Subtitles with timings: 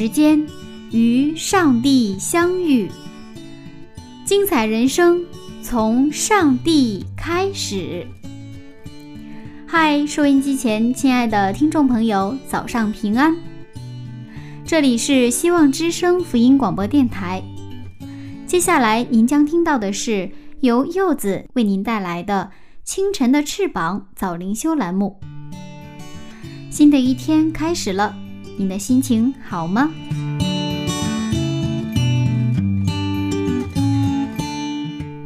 [0.00, 0.46] 时间
[0.92, 2.90] 与上帝相遇，
[4.24, 5.22] 精彩人生
[5.60, 8.06] 从上帝开始。
[9.66, 13.36] 嗨，收音机前亲爱的听众朋友，早上平安！
[14.64, 17.42] 这里是希望之声福音广播电台。
[18.46, 20.30] 接下来您将听到的是
[20.60, 22.52] 由柚子为您带来的
[22.90, 25.20] 《清晨的翅膀》早灵修栏目。
[26.70, 28.16] 新的一天开始了，
[28.60, 29.90] 你的心情好吗？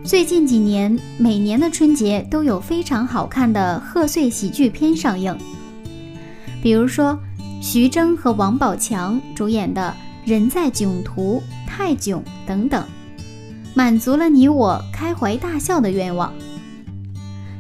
[0.05, 5.37] 最近几年，每年的春节都有非常好看的贺岁喜剧片上映，
[6.63, 7.19] 比如说
[7.61, 9.93] 徐峥和王宝强主演的
[10.31, 12.87] 《人在囧途》《泰囧》等等，
[13.75, 16.33] 满足了你我开怀大笑的愿望。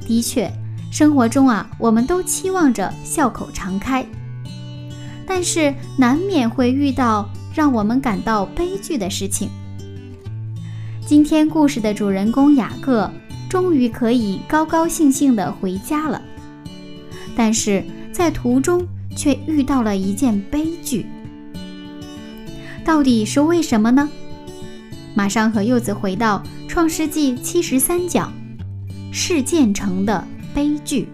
[0.06, 0.48] 的确，
[0.92, 4.06] 生活中啊，我们都期望着笑口常开，
[5.26, 9.48] 但是难免会遇到让我们感到悲剧的事情。
[11.06, 13.10] 今天故事的主人公雅各
[13.48, 16.20] 终于可以高高兴兴地回家了，
[17.36, 21.06] 但是在途中却遇到了一件悲剧。
[22.84, 24.08] 到底是为什么呢？
[25.14, 28.32] 马上和柚子回到《创世纪》七十三讲，
[29.12, 31.08] 事件城的悲剧。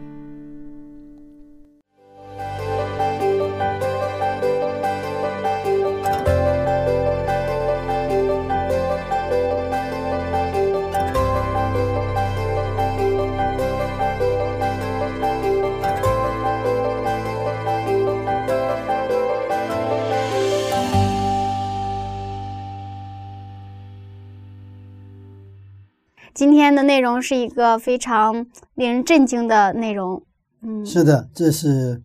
[27.01, 30.23] 内容是一个非常令人震惊的内容。
[30.61, 32.03] 嗯，是的，这是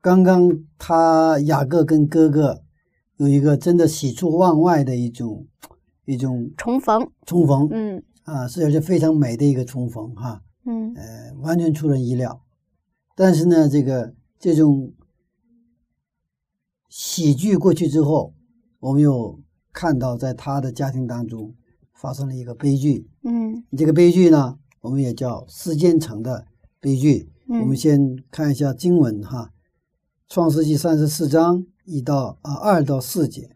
[0.00, 2.62] 刚刚他雅各跟哥哥
[3.16, 5.44] 有一个真的喜出望外的一种
[6.04, 7.10] 一种重逢。
[7.26, 12.40] 重逢，嗯啊，是而且非常美的一个重逢哈，嗯呃，完全出人意料。
[13.16, 14.92] 但是呢，这个这种
[16.88, 18.34] 喜剧过去之后，
[18.78, 19.40] 我们又
[19.72, 21.52] 看到在他的家庭当中
[22.00, 23.06] 发生了一个悲剧。
[23.24, 26.46] 嗯这个悲剧呢，我们也叫世间城的
[26.80, 27.28] 悲剧。
[27.46, 29.50] 我们嗯先看一下经文哈，
[30.32, 33.50] 《创世纪》三十四章一到啊二到四节。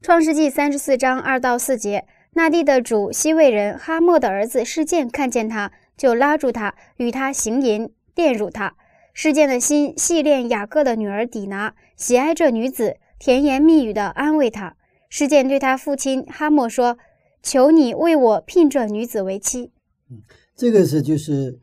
[0.00, 8.74] 创世纪三十四章二到四节，那地的主西魏人哈莫的儿子事件看见他，就拉住他，与他行淫，玷辱他。
[9.14, 14.74] 事件的心系恋雅各的女儿底拿，喜爱这女子，甜言蜜语的安慰她。
[15.10, 16.96] 事件对他父亲哈莫说
[17.42, 19.72] ：“求你为我聘这女子为妻。
[20.10, 20.22] 嗯
[20.54, 21.58] 这个是就是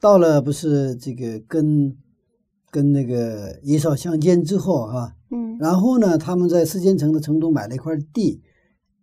[0.00, 1.96] 到了不是这个跟
[2.70, 8.42] 跟那个以少相见之后哈、”嗯然后呢，他们在四间城的城东买了一块地，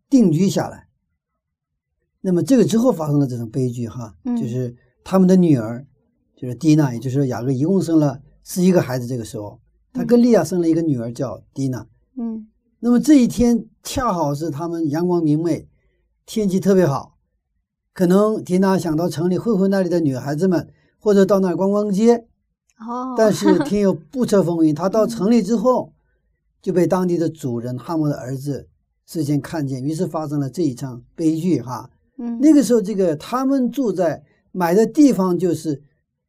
[0.09, 0.87] 定居下来。
[2.21, 5.85] 那么这个之后发生了这种悲剧哈，嗯就是他们的女儿，
[6.35, 9.07] 就是蒂娜，也就是雅各，一共生了十一个孩子。
[9.07, 9.59] 这个时候，
[9.93, 11.87] 他跟利亚生了一个女儿叫蒂娜。
[12.17, 12.47] 嗯
[12.79, 15.67] 那么这一天恰好是他们阳光明媚，
[16.25, 17.17] 天气特别好，
[17.93, 22.27] 可能缇娜想到城里会会那里的女孩子们，或者到那儿逛逛街。
[22.79, 25.93] 哦，但是天有不测风云， 她到城里之后，
[26.61, 28.67] 就被当地的主人汉姆的儿子
[29.05, 31.89] 事先看见，于是发生了这一场悲剧哈。
[32.17, 35.83] 嗯那个时候，这个他们住在买的地方就是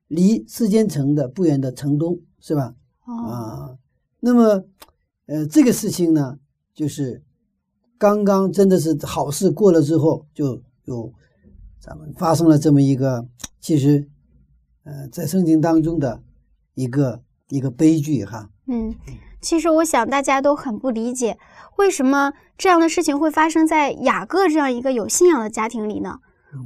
[0.09, 2.75] 离世间城的不远的城东，是吧？
[3.07, 3.79] 哦啊，
[4.21, 4.65] 那么，
[5.27, 6.39] 呃，这个事情呢，
[6.75, 7.23] 就是
[8.05, 11.11] 刚刚真的是好事过了之后，就有
[11.81, 13.27] 咱们发生了这么一个，
[13.63, 14.07] 其实，
[14.83, 16.23] 呃，在圣经当中的
[16.75, 18.51] 一个一个悲剧哈。
[18.67, 18.95] 嗯，
[19.41, 21.39] 其实我想大家都很不理解，
[21.79, 26.19] 为什么这样的事情会发生在雅各这样一个有信仰的家庭里呢？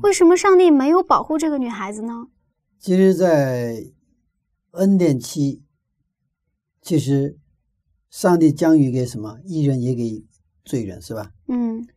[0.02, 2.26] 为什么上帝没有保护这个女孩子呢？
[2.80, 3.92] 其实，在
[4.72, 5.62] 恩典期，
[6.82, 7.38] 其实
[8.10, 10.24] 上帝将予给什么一人，也给
[10.68, 11.32] 罪人，是吧？
[11.48, 11.88] 嗯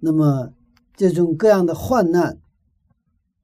[0.00, 0.52] 那么
[0.96, 2.38] 这种各样的患难，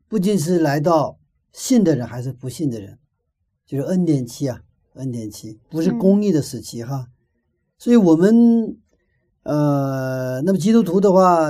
[0.09, 1.19] 不仅是来到
[1.53, 2.99] 信的人，还是不信的人，
[3.65, 4.63] 就是恩典期啊，
[4.95, 7.09] 恩典期不是公益的时期哈。
[7.79, 8.77] 所以，我们
[9.45, 11.49] 呃，那么基督徒的话，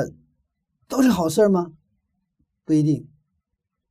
[0.87, 1.73] 都是好事吗？
[2.64, 3.08] 不一定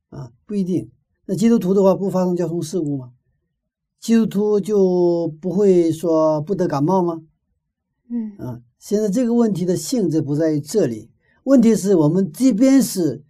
[0.08, 0.90] 啊，不一定。
[1.26, 3.12] 那基督徒的话，不发生交通事故吗？
[3.98, 7.20] 基督徒就不会说不得感冒吗？
[8.08, 11.10] 嗯啊，现在这个问题的性质不在于这里，
[11.44, 13.22] 问题是我们即便是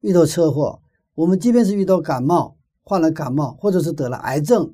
[0.00, 0.80] 遇到车祸，
[1.16, 4.72] 我们即便是遇到感冒，患了感冒，或者是得了癌症，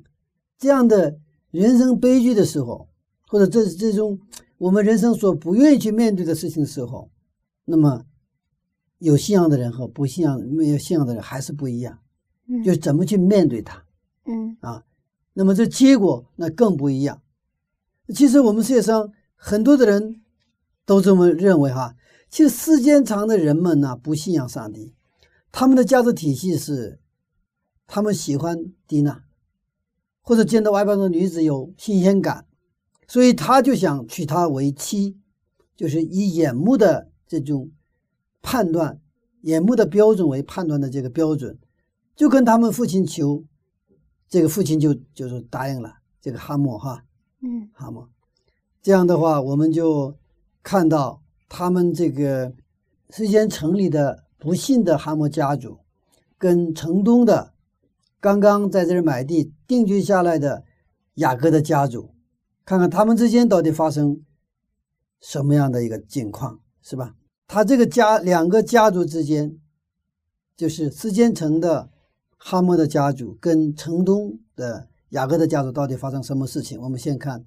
[0.59, 1.17] 这样的
[1.49, 2.87] 人生悲剧的时候，
[3.27, 4.19] 或者这这种
[4.59, 7.09] 我们人生所不愿意去面对的事情的时候，
[7.65, 8.05] 那么
[8.99, 11.97] 有信仰的人和不信仰没有信仰的人还是不一样，
[12.47, 13.83] 嗯，就怎么去面对它。
[14.25, 14.85] 嗯啊，
[15.33, 17.19] 那么这结果那更不一样。
[18.13, 19.11] 其实我们世界上
[19.41, 20.21] 很多的人
[20.85, 21.95] 都这么认为哈。
[22.29, 24.93] 其实时间长的人们呢，不信仰上帝，
[25.51, 26.99] 他们的价值体系是，
[27.87, 29.23] 他们喜欢蒂娜，
[30.21, 32.45] 或者见到外邦的女子有新鲜感，
[33.07, 35.17] 所以他就想娶她为妻，
[35.75, 37.71] 就是以眼目的这种
[38.41, 38.99] 判断，
[39.41, 41.57] 眼目的标准为判断的这个标准，
[42.15, 43.45] 就跟他们父亲求。
[44.27, 47.03] 这个父亲就就是答应了这个哈莫哈，
[47.41, 48.07] 嗯哈莫，
[48.81, 50.15] 这样的话我们就
[50.63, 52.53] 看到他们这个
[53.09, 55.79] 之前城里的不幸的哈莫家族，
[56.37, 57.53] 跟城东的
[58.19, 60.63] 刚刚在这儿买地定居下来的
[61.15, 62.11] 雅各的家族，
[62.65, 64.23] 看看他们之间到底发生
[65.19, 67.15] 什么样的一个境况，是吧？
[67.47, 69.57] 他这个家两个家族之间，
[70.55, 71.89] 就是之间城的。
[72.41, 76.79] 哈莫的家族跟城东的雅各的家族到底发生什么事情？
[76.79, 77.43] 我们先看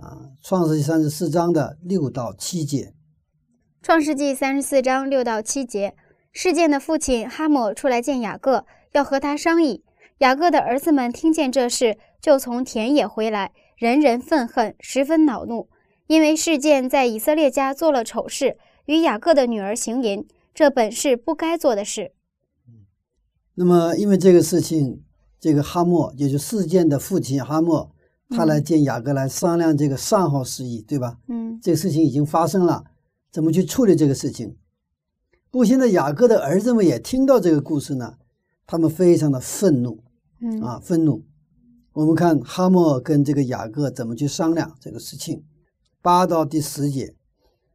[0.00, 2.92] 啊，《创世纪》三十四章的六到七节。
[3.82, 5.94] 创世纪三十四章六到七节，
[6.32, 9.84] 事件的父亲哈莫出来见雅各，要和他商议。
[10.18, 15.68] 雅各的儿子们听见这事，就从田野回来，人人愤恨，十分恼怒，
[16.06, 18.56] 因为事件在以色列家做了丑事，
[18.86, 22.12] 与雅各的女儿行淫，这本是不该做的事。
[23.54, 25.04] 那么，因为这个事情，
[25.38, 27.92] 这个哈莫，也就事件的父亲哈莫，
[28.28, 31.18] 他来见雅各来商量这个善后事宜，对吧？
[31.28, 32.84] 嗯这个事情已经发生了，
[33.30, 34.56] 怎么去处理这个事情？
[35.50, 38.18] 不过现在雅各的儿子们也听到这个故事呢，
[38.66, 40.02] 他们非常的愤怒
[40.40, 41.24] 嗯啊，愤怒。
[41.92, 45.44] 我们看哈默跟这个雅各怎么去商量这个事情，
[46.02, 47.14] 八到第十节。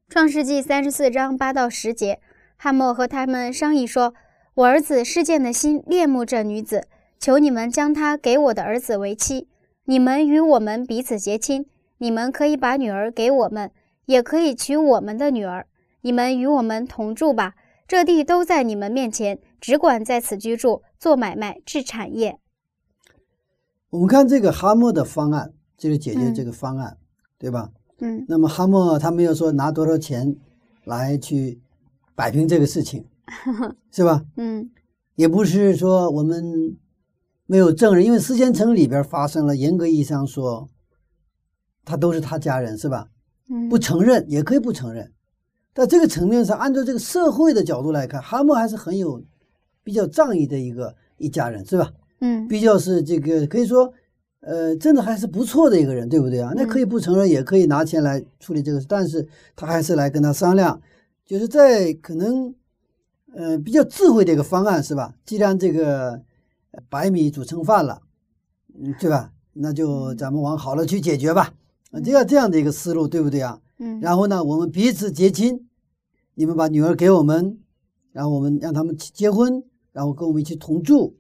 [0.10, 2.20] 创世纪三十四章八到十节，
[2.58, 4.14] 哈默和他们商议说
[4.54, 6.88] ：“我儿子施剑的心恋慕这女子，
[7.18, 9.48] 求你们将她给我的儿子为妻。
[9.86, 11.66] 你们与我们彼此结亲，
[11.98, 13.72] 你们可以把女儿给我们，
[14.06, 15.68] 也可以娶我们的女儿。
[16.02, 17.56] 你们与我们同住吧，
[17.88, 22.40] 这地都在你们面前，只管在此居住，做买卖，置产业。
[23.90, 26.98] 我们看这个哈默的方案，就是解决嗯这个方案，
[27.38, 27.72] 对吧？
[28.00, 30.36] 嗯那么哈默他没有说拿多少钱
[30.86, 31.62] 来去
[32.16, 33.06] 摆平这个事情，
[33.92, 34.24] 是吧？
[34.38, 34.72] 嗯
[35.16, 36.76] 也不是说我们
[37.52, 40.70] 没有证人，因为四间城里边发生了，严格意义上说，
[41.84, 43.10] 他都是他家人，是吧？
[43.50, 45.12] 嗯，不承认也可以不承认，
[45.76, 49.22] 在这个层面上，按照这个社会的角度来看，哈默还是很有
[49.84, 51.92] 比较仗义的一个一家人，是吧？
[52.22, 53.92] 嗯比较是这个可以说，
[54.40, 56.54] 呃，真的还是不错的一个人，对不对啊？
[56.56, 59.28] 那可以不承认，也可以拿钱来处理这个事，但是
[59.58, 60.82] 他还是来跟他商量，
[61.26, 62.56] 就是在可能，
[63.36, 65.16] 呃，比较智慧的一个方案，是吧？
[65.26, 66.22] 既然这个呃
[66.90, 68.02] 白米煮成饭了，
[68.74, 69.34] 嗯，对吧？
[69.54, 71.54] 那就咱们往好了去解决吧，
[71.92, 73.62] 啊，这样这样的一个思路，对不对啊？
[73.80, 75.68] 嗯，然后呢，我们彼此结亲，
[76.36, 77.60] 你们把女儿给我们，
[78.14, 81.18] 然后我们让他们结婚，然后跟我们一起同住，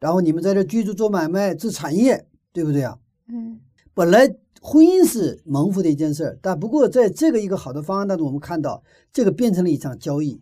[0.00, 2.98] 然后你们在这居住做买卖做产业，对不对啊？
[3.28, 3.60] 嗯
[3.94, 4.28] 本来
[4.60, 10.40] 婚姻是蒙福的一件事儿，但不过在这个一个好的方案当中，我们看到这个变成了一场交易，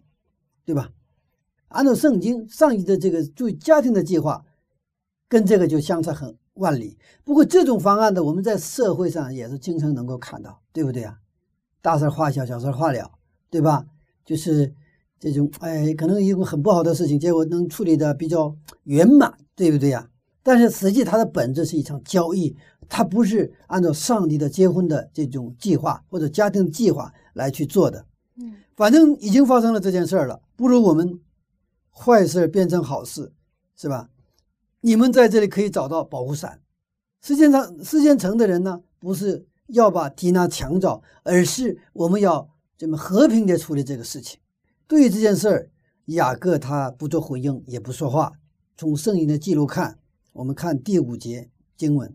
[0.64, 0.90] 对吧？
[1.68, 4.44] 按照圣经上帝的这个对家庭的计划，
[5.28, 6.96] 跟这个就相差很万里。
[7.24, 11.18] 不过这种方案呢，我们在社会上也是经常能够看到，对不对啊？
[11.82, 13.10] 大事化小，小事化了，
[13.50, 13.84] 对吧？
[14.24, 14.72] 就是
[15.18, 20.08] 这种，哎，可能一个很不好的事情，结果能处理的比较圆满，对不对呀？
[20.42, 22.56] 但是实际它的本质是一场交易，
[22.88, 28.06] 它不是按照上帝的结婚的这种计划或者家庭计划来去做的。
[28.38, 31.18] 嗯反正已经发生了这件事儿了，不如我们
[31.98, 33.32] 坏事变成好事，
[33.74, 34.10] 是吧？
[34.80, 36.60] 你们在这里可以找到保护伞。
[37.22, 44.38] 世界上世界城的人呢，不是要把缇娜抢走，而是我们要这么和平的处理这个事情。
[44.86, 45.70] 对于这件事儿，
[46.06, 48.32] 雅各他不做回应，也不说话。
[48.76, 49.98] 从圣经的记录看，
[50.34, 52.14] 我们看第五节经文。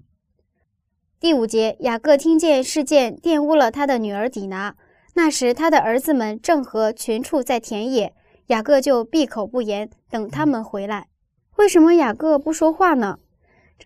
[1.19, 4.77] 第五节，雅各听见事件玷污了他的女儿底拿，
[5.15, 8.15] 那时他的儿子们正和群畜在田野，
[8.51, 11.07] 雅各就闭口不言，等他们回来。
[11.55, 13.17] 为什么雅各不说话呢？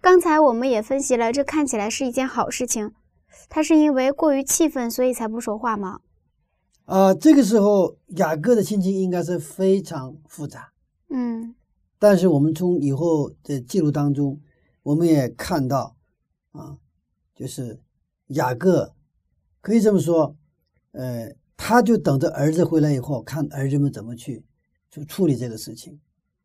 [0.01, 2.91] 刚才我们也分析了，这看起来是一件好事情。
[3.47, 5.99] 他是因为过于气愤，所以才不说话吗？
[6.85, 10.71] 啊，这个时候雅各的心情应该是非常复杂。
[11.09, 11.53] 嗯，
[11.99, 14.41] 但是我们从以后的记录当中，
[14.81, 15.95] 我们也看到，
[16.53, 16.77] 啊，
[17.35, 17.79] 就是
[18.29, 18.95] 雅各
[19.61, 20.35] 可以这么说，
[20.93, 24.43] 呃，他就等着儿子回来以后，看儿子们怎么去
[25.01, 25.99] 去处理这个事情。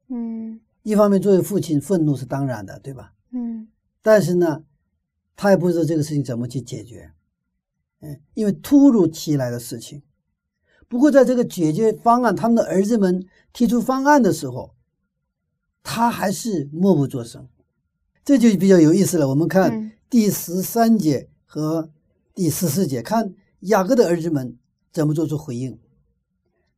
[0.09, 3.13] 嗯一方面，作为父亲，愤怒是当然的，对吧？
[3.33, 3.69] 嗯
[4.03, 4.65] 但是呢，
[5.37, 7.13] 他也不知道这个事情怎么去解决，
[8.01, 10.03] 嗯，因为突如其来的事情。
[10.89, 14.75] 不过，在这个解决方案，他们的儿子们提出方案的时候，
[15.83, 17.47] 他还是默不作声，
[18.25, 19.29] 这就比较有意思了。
[19.29, 21.91] 我们看嗯第十三节和
[22.35, 24.59] 第十四节，看雅各的儿子们
[24.91, 25.79] 怎么做出回应。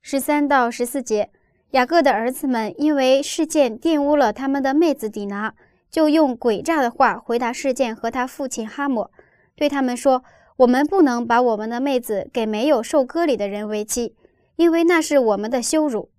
[0.02, 1.30] 十三到十四节，
[1.72, 5.54] 雅各的儿子们因为事件玷污了他们的妹子底拿，
[5.90, 9.08] 就用诡诈的话回答事件和他父亲哈姆，
[9.56, 10.22] 对他们说
[10.58, 14.14] ：“我们不能把我们的妹子给没有受割礼的人为妻，
[14.56, 16.10] 因为那是我们的羞辱。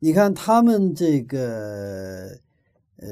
[0.00, 2.28] 你看他们这个
[2.98, 3.08] 呃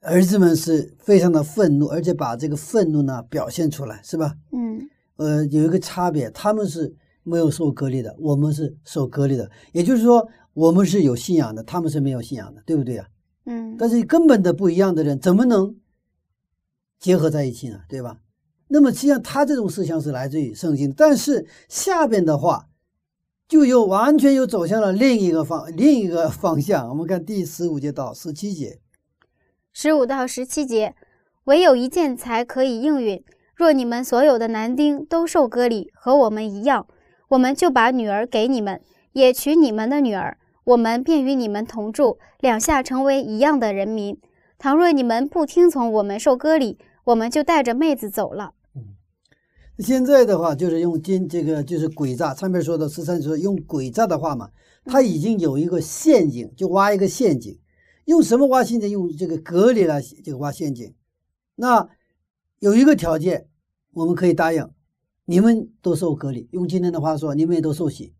[0.00, 6.94] 儿子们是非常的愤怒，而且把这个愤怒呢表现出来，是吧？”嗯呃，有一个差别，他们是
[7.28, 9.50] 没有受隔离的，我们是受隔离的。
[9.72, 13.06] 也就是说，我们是有信仰的，他们是没有信仰的，对不对啊？
[13.44, 15.76] 嗯但是根本的不一样的人，怎么能
[16.98, 17.80] 结合在一起呢？
[17.88, 18.18] 对吧？
[18.68, 22.68] 那么实际上，他这种思想是来自于圣经，但是下边的话
[23.48, 26.88] 就又完全又走向了另一个方另一个方向。
[26.90, 28.78] 我们看第十五节到十七节，
[29.72, 30.94] 十五到十七节，
[31.44, 33.24] 唯有一件才可以应允。
[33.54, 36.86] 若你们所有的男丁都受割礼，和我们一样，
[37.28, 38.80] 我们就把女儿给你们，
[39.12, 44.18] 也娶你们的女儿，我们便与你们同住，两下成为一样的人民。
[44.58, 48.54] 倘若你们不听从我们受割礼，我们就带着妹子走了。
[49.78, 54.50] 现在的话就是用今这个就是诡诈，上面说的十三说用诡诈的话嘛，
[54.84, 57.60] 他已经有一个陷阱，就挖一个陷阱，
[58.06, 58.90] 用什么挖陷阱？
[58.90, 60.92] 用这个隔离来这个挖陷阱。
[61.54, 61.88] 那
[62.58, 63.46] 有一个条件，
[63.92, 64.68] 我们可以答应，
[65.30, 66.48] 你们都受隔离。
[66.52, 68.14] 用今天的话说，你们也都受洗，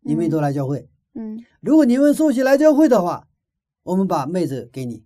[0.00, 0.88] 你们也都来教会。
[1.14, 3.28] 嗯如果你们受洗来教会的话，
[3.82, 5.04] 我们把妹子给你；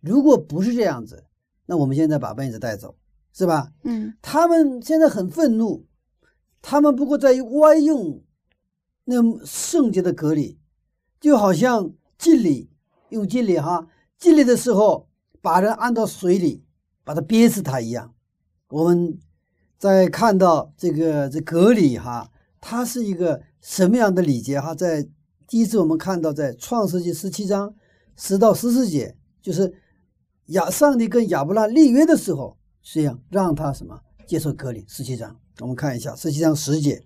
[0.00, 1.26] 如果不是这样子，
[1.66, 2.96] 那我们现在把妹子带走，
[3.32, 3.70] 是吧？
[3.84, 5.86] 嗯他们现在很愤怒，
[6.60, 8.20] 他们不过在歪用
[9.04, 9.14] 那
[9.46, 10.58] 圣洁的隔离，
[11.20, 12.68] 就好像敬礼
[13.10, 13.86] 用敬礼哈，
[14.18, 15.08] 敬礼的时候
[15.40, 16.64] 把人按到水里，
[17.04, 18.12] 把他憋死他一样。
[18.70, 19.16] 我们
[19.80, 24.74] 在看到这个这格里哈，它是一个什么样的礼节哈？
[24.74, 25.08] 在
[25.48, 27.74] 第一次我们看到在创世纪十七章
[28.14, 29.72] 十到十四节，就是
[30.48, 34.84] 亚上帝跟亚伯拉立约的时候，实际上让他什么接受割礼。
[34.86, 37.02] 十七章，我们看一下十七章十节，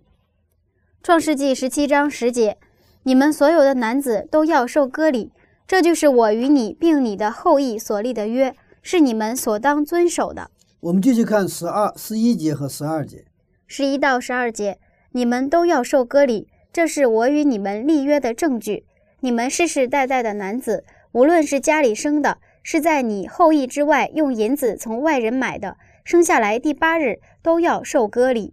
[1.01, 2.59] 创世纪十七章十节，
[3.05, 5.31] 你们所有的男子都要受割礼，
[5.69, 10.51] 这就是我与你并你的后裔所立的约，是你们所当遵守的。
[10.85, 13.25] 我们继续看十二、十一节和十二节。
[13.67, 14.79] 十一到十二节，
[15.13, 18.85] 你们都要受割礼，这是我与你们立约的证据。
[19.21, 28.53] 你们世世代代的男子，无论是家里生的，是在你后裔之外用银子从外人买的，生下来第八日都要受割礼。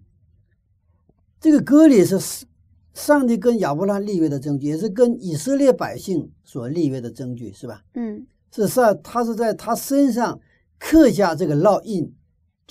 [1.41, 2.45] 这个割礼是
[2.93, 7.81] 上帝跟亚伯拉罕立约的证据，也是跟以色列百姓所立约的证据，是吧？
[7.95, 10.39] 嗯是上他是在他身上
[10.79, 12.13] 刻下这个烙印，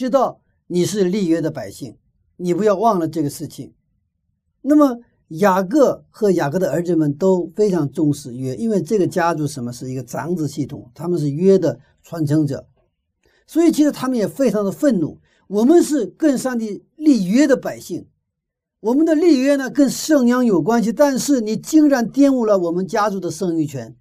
[0.00, 1.98] 知道你是立约的百姓，
[2.38, 3.74] 你不要忘了这个事情。
[4.62, 12.66] 那么雅各和雅各的儿子们都非常重视约，因为这个家族什么是一个长子系统，他们是约的传承者，
[13.46, 15.20] 所以其实他们也非常的愤怒。
[15.48, 18.06] 我们是跟上帝立约的百姓，
[18.80, 23.94] 我们的立约呢跟圣阳有关系，但是你竟然玷污了我们家族的生育权。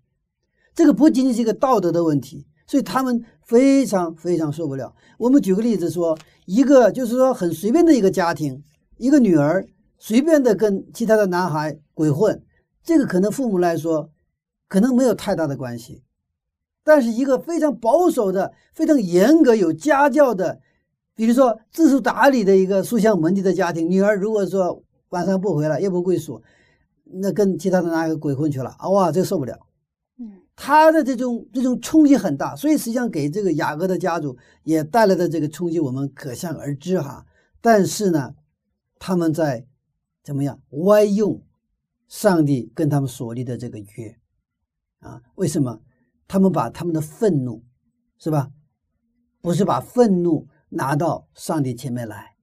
[0.73, 4.93] 这个不仅仅是一个道德的问题，所以他们非常非常受不了。
[5.17, 8.63] 我们举个例子说，一个就是说很随便的一个家庭，
[8.97, 9.65] 一个女儿
[9.97, 12.43] 随便的跟其他的男孩鬼混，
[12.83, 14.11] 这个可能父母来说
[14.67, 16.03] 可能没有太大的关系，
[16.83, 20.59] 但是一个非常保守的、非常严格、有家教的，
[21.15, 26.39] 比如说知书达理的一个书香门第的家庭，女儿如果说晚上不回来，夜不归宿，
[27.03, 28.87] 那跟其他的那个鬼混去了啊！
[28.89, 29.57] 哇，这受不了。
[30.59, 37.25] 嗯，他的这种这种冲击很大，所以实际上给这个雅各的家族也带来的这个冲击，我们可想而知哈。
[37.61, 38.35] 但是呢，
[38.99, 39.65] 他们在
[40.21, 41.41] 怎么样歪用
[42.07, 44.19] 上帝跟他们所立的这个约
[44.99, 45.21] 啊？
[45.35, 45.81] 为什么？
[46.27, 47.63] 他们把他们的愤怒
[48.19, 48.51] 是吧？
[49.41, 52.35] 不是把愤怒拿到上帝前面来，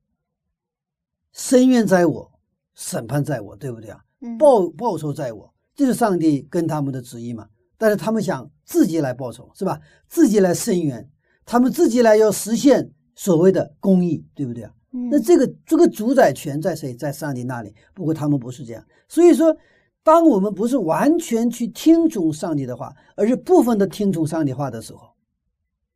[1.33, 2.33] 深渊在我，
[2.75, 4.01] 审判在我，对不对啊？
[4.39, 7.49] 报报仇在我，这是上帝跟他们的旨意嘛？
[7.79, 9.81] 但是他们想自己来报仇，是吧？
[10.09, 11.09] 自己来伸冤，
[11.45, 14.73] 他们自己来要实现所谓的公义，对不对啊？
[15.11, 16.95] 那这个这个主宰权在谁？
[16.95, 17.75] 在上帝那里。
[17.93, 19.55] 不过他们不是这样，所以说，
[20.03, 25.11] 当我们不是完全去听从上帝的话，而是部分的听从上帝话的时候，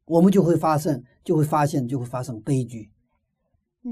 [0.05, 2.91] 我们就会发生，就会发现，就会发生悲剧。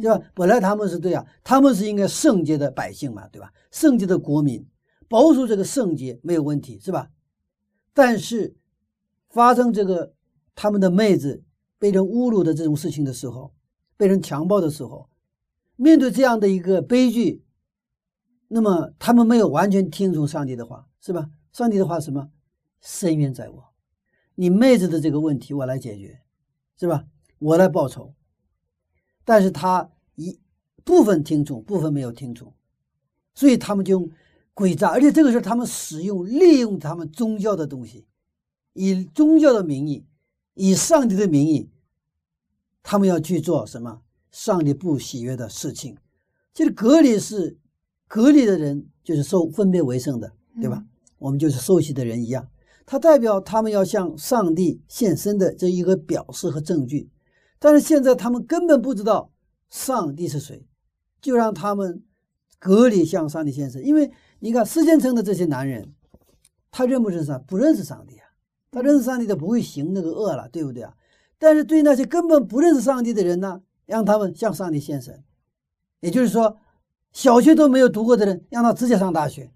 [0.02, 0.21] 对吧？
[0.35, 3.50] 本来他们是对啊，他们是应该圣洁的百姓嘛，对吧？
[3.71, 4.62] 圣洁的国民，
[5.09, 7.09] 保守这个圣洁没有问题，是吧？
[7.99, 8.55] 但是
[9.28, 10.14] 发生这个
[10.55, 11.43] 他们的妹子
[11.81, 13.52] 被人侮辱的这种事情的时候，
[13.97, 15.11] 被人强暴的时候，
[15.75, 17.43] 面对这样的一个悲剧，
[18.47, 21.28] 那么他们没有完全听从上帝的话，是吧？
[21.52, 22.31] 上帝的话什么？
[22.81, 23.75] 深渊在我，
[24.37, 26.21] 你妹子的这个问题我来解决，
[26.78, 27.05] 是吧？
[27.40, 28.14] 我来报仇。
[29.25, 30.38] 但是他一
[30.85, 32.55] 部分听从，部分没有听从，
[33.35, 34.09] 所以他们就
[34.58, 38.04] 诡诈，而且这个时候他们使用利用他们宗教的东西，
[38.72, 40.04] 以宗教的名义，
[40.54, 41.70] 以上帝的名义，
[42.82, 45.96] 他们要去做什么上帝不喜悦的事情。
[46.52, 47.56] 其实隔离是
[48.08, 50.84] 隔离的人，就是受分别为圣的，对吧？
[51.18, 52.49] 我们就是受洗的人一样，
[52.84, 57.08] 它代表他们要向上帝献身的这一个表示和证据。
[57.60, 59.30] 但是现在他们根本不知道
[59.71, 60.66] 上帝是谁，
[61.21, 62.02] 就让他们
[62.58, 63.84] 隔离向上帝献身。
[63.84, 65.92] 因为你看世间城的这些男人，
[66.70, 67.38] 他认不认识？
[67.46, 68.26] 不认识上帝啊！
[68.70, 70.94] 他认识上帝的不会行那个恶了，对不对啊？
[71.38, 75.24] 但是对那些根本不认识上帝的人呢，让他们向上帝献身。
[76.00, 76.58] 也就是说，
[77.12, 79.52] 小学都没有读过的人，让他直接上大学，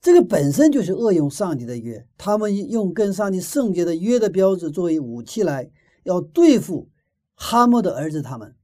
[0.00, 2.06] 这个本身就是恶用上帝的约。
[2.16, 5.70] 他们用跟上帝圣洁的约的标志作为武器来
[6.04, 6.88] 要对付。
[7.36, 8.54] 哈莫的儿子，他们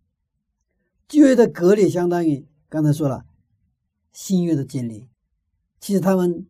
[1.08, 3.24] 旧约的隔离相当于刚才说了
[4.12, 5.08] 新约的建立，
[5.80, 6.46] 其实他们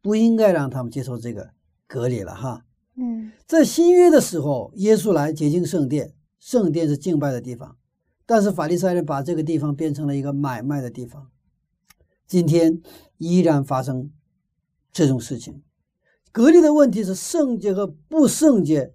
[0.00, 1.50] 不应该让他们接受这个
[1.86, 2.64] 隔离了哈。
[2.94, 7.76] 嗯，在新约的时候，耶稣来洁净圣殿，圣殿是敬拜的地方，
[8.24, 11.30] 但是法利赛人把这个地方变成了一个买卖的地方。
[12.26, 12.80] 今天
[13.18, 14.10] 依然发生
[14.92, 15.62] 这种事情，
[16.30, 18.94] 隔离的问题是圣洁和不圣洁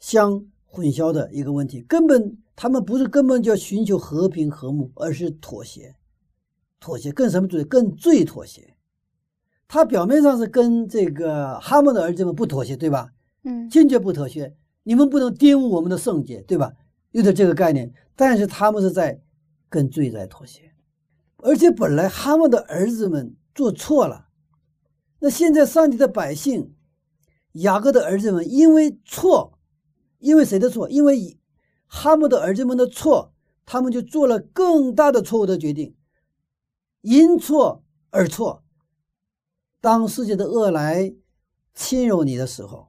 [0.00, 0.46] 相。
[0.68, 5.96] 混淆的一个问题，根本他们不是根本就要寻求和平和睦，而是妥协，
[6.78, 7.64] 妥协更什么罪？
[7.64, 8.75] 更罪妥协。
[9.68, 13.10] 他表面上是跟这个哈默的儿子们不妥协，对吧？
[13.44, 14.54] 嗯，坚决不妥协。
[14.84, 16.72] 你们不能玷污我们的圣洁，对吧？
[17.10, 17.92] 有点这个概念。
[18.14, 19.20] 但是他们是在
[19.68, 20.72] 跟罪在妥协，
[21.38, 24.28] 而且本来哈默的儿子们做错了，
[25.18, 26.74] 那现在上帝的百姓
[27.52, 29.52] 雅各的儿子们因为错。
[30.18, 30.88] 因为谁的错？
[30.88, 31.36] 因为
[31.86, 33.34] 哈默的儿子们的错，
[33.66, 35.94] 他们就做了更大的错误的决定，
[37.02, 38.64] 因错而错。
[39.80, 41.14] 当世界的恶来
[41.74, 42.88] 侵扰你的时候，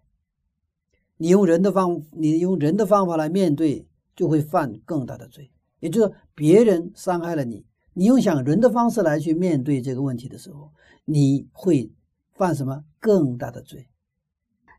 [1.18, 5.52] 你用人的方，你用人的方法来面对，就会犯更大的罪。
[5.80, 10.72] 也就是别人伤害了你，你用想人的方式来去面对这个问题的时候，
[11.06, 11.92] 你会
[12.34, 13.88] 犯什么更大的罪？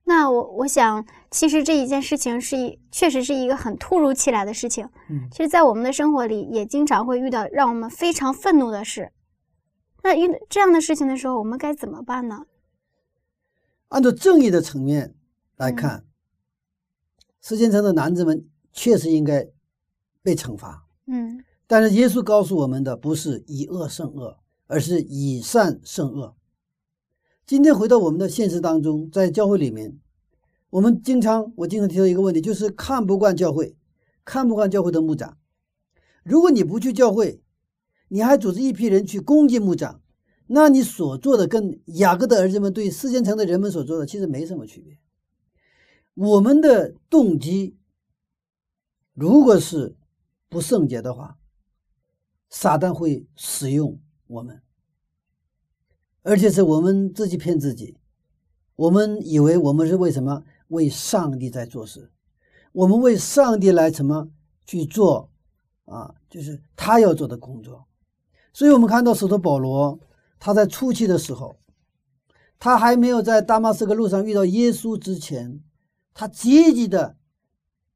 [0.05, 4.89] 那我我想，其实这一件事情是一，确实是一个很突如其来的事情。
[5.11, 9.13] 嗯，其实，在我们的生活里，也经常会遇到让我们非常愤怒的事。
[10.09, 12.47] 那遇这样的事情的时候，我们该怎么办呢？
[13.89, 15.15] 按照正义的层面
[15.57, 16.07] 来看，
[17.43, 19.51] 时间城的男子们确实应该
[20.23, 20.87] 被惩罚。
[21.09, 26.35] 嗯，但是耶稣告诉我们的不是以恶胜恶，而是以善胜恶。
[27.45, 29.99] 今天回到我们的现实当中，在教会里面，
[30.71, 33.77] 我们经常我经常提到一个问题，就是看不惯教会，
[34.25, 35.37] 看不惯教会的牧长。
[36.25, 37.43] 如果你不去教会，
[38.09, 40.01] 你还组织一批人去攻击牧长，
[40.47, 44.99] 那你所做的跟雅各的儿子们对世间城的人们所做的其实没什么区别。
[46.15, 47.77] 我们的动机
[49.15, 49.97] 如果是
[50.49, 51.39] 不圣洁的话，
[52.49, 54.63] 撒旦会使用我们。
[56.23, 57.97] 而且是我们自己骗自己，
[58.77, 62.11] 我们以为我们是为什么为上帝在做事，
[62.73, 64.31] 我们为上帝来什么
[64.67, 65.31] 去做
[65.85, 66.15] 啊？
[66.29, 67.88] 就是他要做的工作。
[68.53, 69.99] 所以，我们看到使徒保罗
[70.39, 71.57] 他在初期的时候，
[72.59, 75.61] 他还没有在大马士革路上遇到耶稣之前，
[76.15, 77.17] 他积极的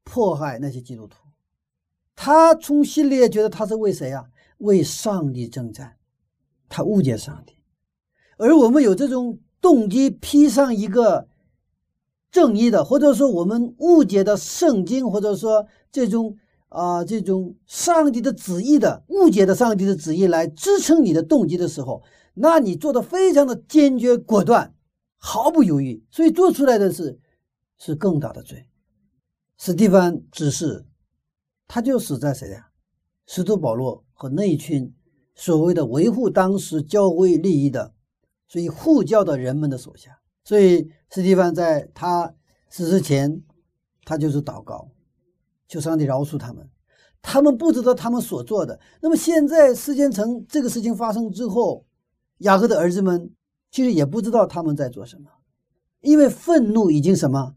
[0.03, 1.17] 迫害那些基督徒。
[2.15, 4.25] 他从心里也觉得他是为谁呀？
[4.59, 5.97] 为上帝征战。
[6.69, 7.55] 他误解上帝，
[8.37, 11.27] 而我们有这种动机，披上一个
[12.31, 16.35] 正义的，或者说我们误解的圣经，或者说这种
[16.73, 24.73] 啊这种上帝的旨意的误解的上帝的旨意来支撑你的动机的时候，那你做的非常的坚决果断，
[25.17, 27.19] 毫不犹豫，所以做出来的是
[27.77, 28.67] 是更大的罪。
[29.57, 30.85] 史蒂芬只是。
[31.65, 32.69] 他就死在谁呀？
[33.25, 34.93] 使徒保罗和那一群
[35.33, 37.95] 所谓的维护当时教会利益的，
[38.47, 40.19] 所以护教的人们的手下。
[40.43, 42.35] 所以史蒂芬在他
[42.69, 43.41] 死之前，
[44.03, 44.91] 他就是祷告，
[45.67, 46.69] 求上帝饶恕他们。
[47.21, 48.79] 他们不知道他们所做的。
[49.01, 51.85] 那么现在事件成这个事情发生之后，
[52.39, 53.31] 雅各的儿子们
[53.71, 55.29] 其实也不知道他们在做什么，
[56.01, 57.55] 因为愤怒已经什么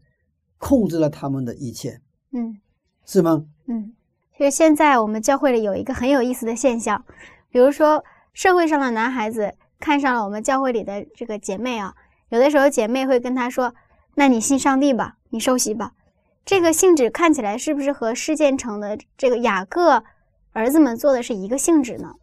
[0.57, 2.01] 控制了他们的一切。
[2.31, 2.59] 嗯，
[3.05, 3.45] 是吗？
[3.67, 3.93] 嗯。
[4.37, 7.03] 其实现在我们教会里有一个很有意思的现象，
[7.49, 11.95] 比如说社会上的男孩子看上了我们教会里的这个姐妹啊，
[12.29, 13.73] 有的时候姐妹会跟他说
[14.13, 15.93] ：“那你信上帝吧，你受洗吧。”
[16.47, 20.01] 这个性质看起来是不是和事件城的这个雅各
[20.53, 22.13] 儿子们做的是一个性质呢？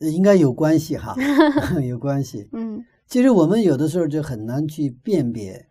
[0.00, 1.16] 应该有关系哈，
[1.82, 2.46] 有关系。
[2.52, 5.66] 嗯，其实我们有的时候就很难去辨别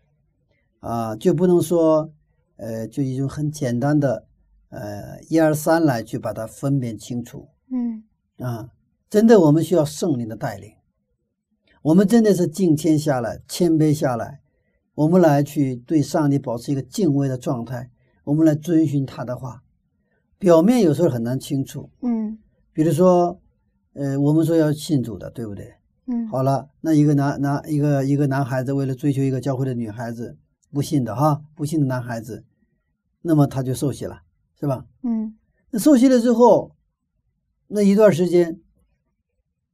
[0.80, 2.12] 啊，就不能说
[2.58, 4.26] 呃，就一种很简单的。
[4.70, 7.48] 呃，一二三来去把它分辨清楚。
[7.72, 8.04] 嗯
[8.40, 8.72] 啊，
[9.08, 10.74] 真的，我们需要圣灵的带领。
[11.84, 14.42] 我们真的是敬天下来，谦卑下来，
[15.00, 17.90] 我们来去对上帝保持一个敬畏的状态。
[18.26, 19.64] 我们来遵循他的话。
[20.38, 21.90] 表面有时候很难清楚。
[22.02, 22.38] 嗯，
[22.74, 23.40] 比如说，
[23.94, 25.74] 呃，我们说要信主的，对不对？
[26.08, 30.38] 嗯，好了，那一个男男一个一个男孩子为了追求一个教会的女孩子，
[30.70, 32.44] 不信的哈，不信的男孩子，
[33.22, 34.24] 那么他就受洗了。
[34.60, 34.86] 是吧？
[35.04, 35.38] 嗯，
[35.72, 36.76] 那受洗了之后，
[37.68, 38.60] 那一段时间，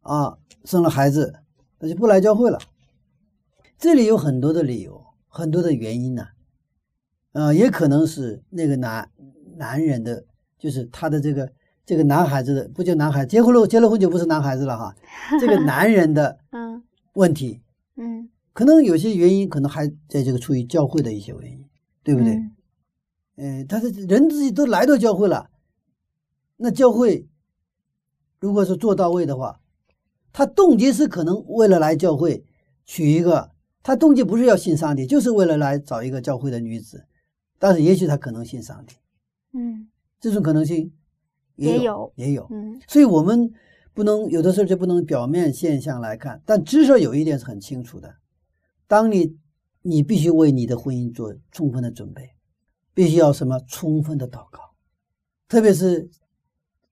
[0.02, 1.34] 啊，生了孩子，
[1.80, 2.60] 他就不来教会了。
[3.80, 5.05] 这里有很多的理由，
[5.38, 6.28] 很多的原因呢，
[7.34, 9.12] 啊，也可能是那个男
[9.58, 10.24] 男人的，
[10.58, 11.52] 就是他的这个
[11.86, 14.96] 这个男孩子的，不叫男孩，结婚了结了婚就不是男孩子了哈。
[15.38, 16.82] 这个男人的 嗯
[17.16, 17.62] 问题，
[17.98, 21.66] 嗯，可能有些原因，可能还在这个出于教会的一些原因，
[22.02, 22.42] 对不对？
[23.36, 25.50] 嗯，他是人自己都来到教会了，
[26.56, 27.28] 那教会
[28.40, 29.60] 如果是做到位的话，
[30.32, 32.46] 他动机是可能为了来教会
[32.86, 33.52] 娶一个，
[33.86, 37.06] 他动机不是要信上帝，就是为了来找一个教会的女子，
[37.60, 38.96] 但是也许他可能信上帝，
[39.54, 39.88] 嗯，
[40.20, 40.92] 这种可能性
[41.56, 42.12] 也有。
[42.16, 43.54] 也有，嗯，所以我们
[43.94, 48.16] 不能有的时候就不能表面现象来看，但至少有一点是很清楚的，
[48.88, 49.38] 当你
[49.84, 52.32] 你必须为你的婚姻做充分的准备。
[52.96, 54.74] 必须要什么充分的祷告，
[55.50, 56.10] 特别是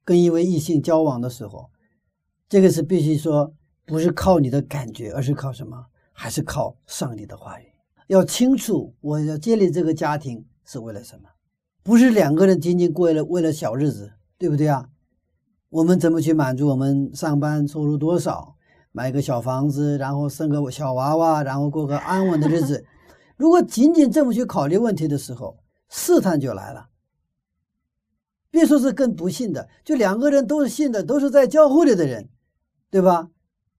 [0.03, 1.71] 跟一位异性交往的时候，
[2.49, 3.53] 这个是必须说
[3.85, 5.85] 不是靠你的感觉，而是靠什么？
[6.23, 7.65] 还是靠上帝的话语。
[8.07, 11.27] 要清楚，我要建立这个家庭是为了什么？
[11.83, 14.87] 不是两个人仅仅过了为了小日子，对不对啊？
[15.67, 18.55] 我们怎么去满足我们上班收入多少，
[18.93, 22.85] 买个小房子，然后生个小娃娃，然后过个安稳的日子？
[23.35, 25.57] 如果仅仅这么去考虑问题的时候，
[25.89, 26.87] 试探就来了，
[28.49, 32.29] 别说是更不信的，就两个人都是信的，都是在教会里的人，
[32.89, 33.27] 对吧？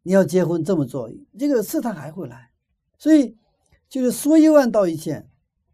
[0.04, 2.52] 你要结婚这么做，这个试探还会来。
[2.96, 3.36] 所以，
[3.88, 5.28] 就是说一万道一千，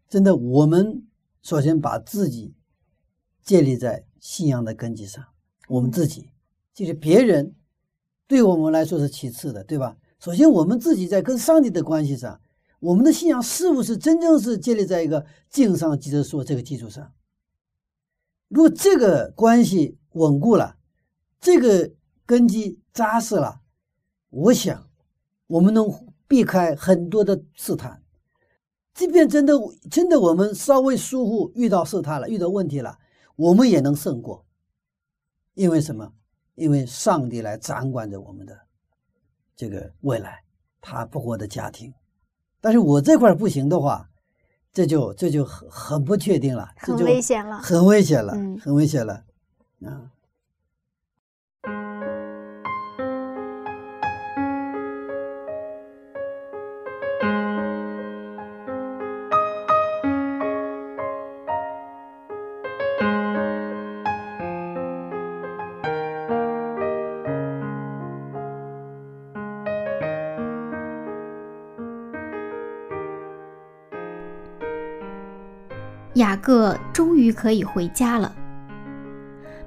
[0.09, 1.05] 真的，我们
[1.43, 2.55] 首先把自己
[3.43, 5.23] 建立在信仰的根基上，
[5.67, 6.31] 我们自己
[6.73, 7.55] 就是别人
[8.27, 9.97] 对我们来说是其次的，对吧？
[10.19, 12.41] 首先，我们自己在跟上帝的关系上。
[12.79, 17.13] 我们的信仰是不是真正是建立在一个敬上记着说这个基础上？
[18.47, 20.77] 如果这个关系稳固了，
[21.39, 21.91] 这个
[22.25, 23.60] 根基扎实了，
[24.31, 24.89] 我想
[25.45, 25.87] 我们能
[26.27, 28.01] 避开很多的试探。
[28.93, 29.53] 即便真的
[29.89, 32.97] 真的我们稍微疏忽遇到试探了，遇到问题了，
[33.37, 34.45] 我们也能胜过。
[35.53, 36.11] 因为什么？
[36.55, 38.59] 因为上帝来掌管着我们的
[39.55, 40.43] 这个未来，
[40.81, 41.93] 他不过的家庭。
[42.59, 44.09] 但是我这块不行的话，
[44.73, 49.23] 这就这就很很不确定了，很危险了，很危险了，很危险了，
[49.85, 50.11] 啊。
[76.41, 78.33] 各终于可以回家了。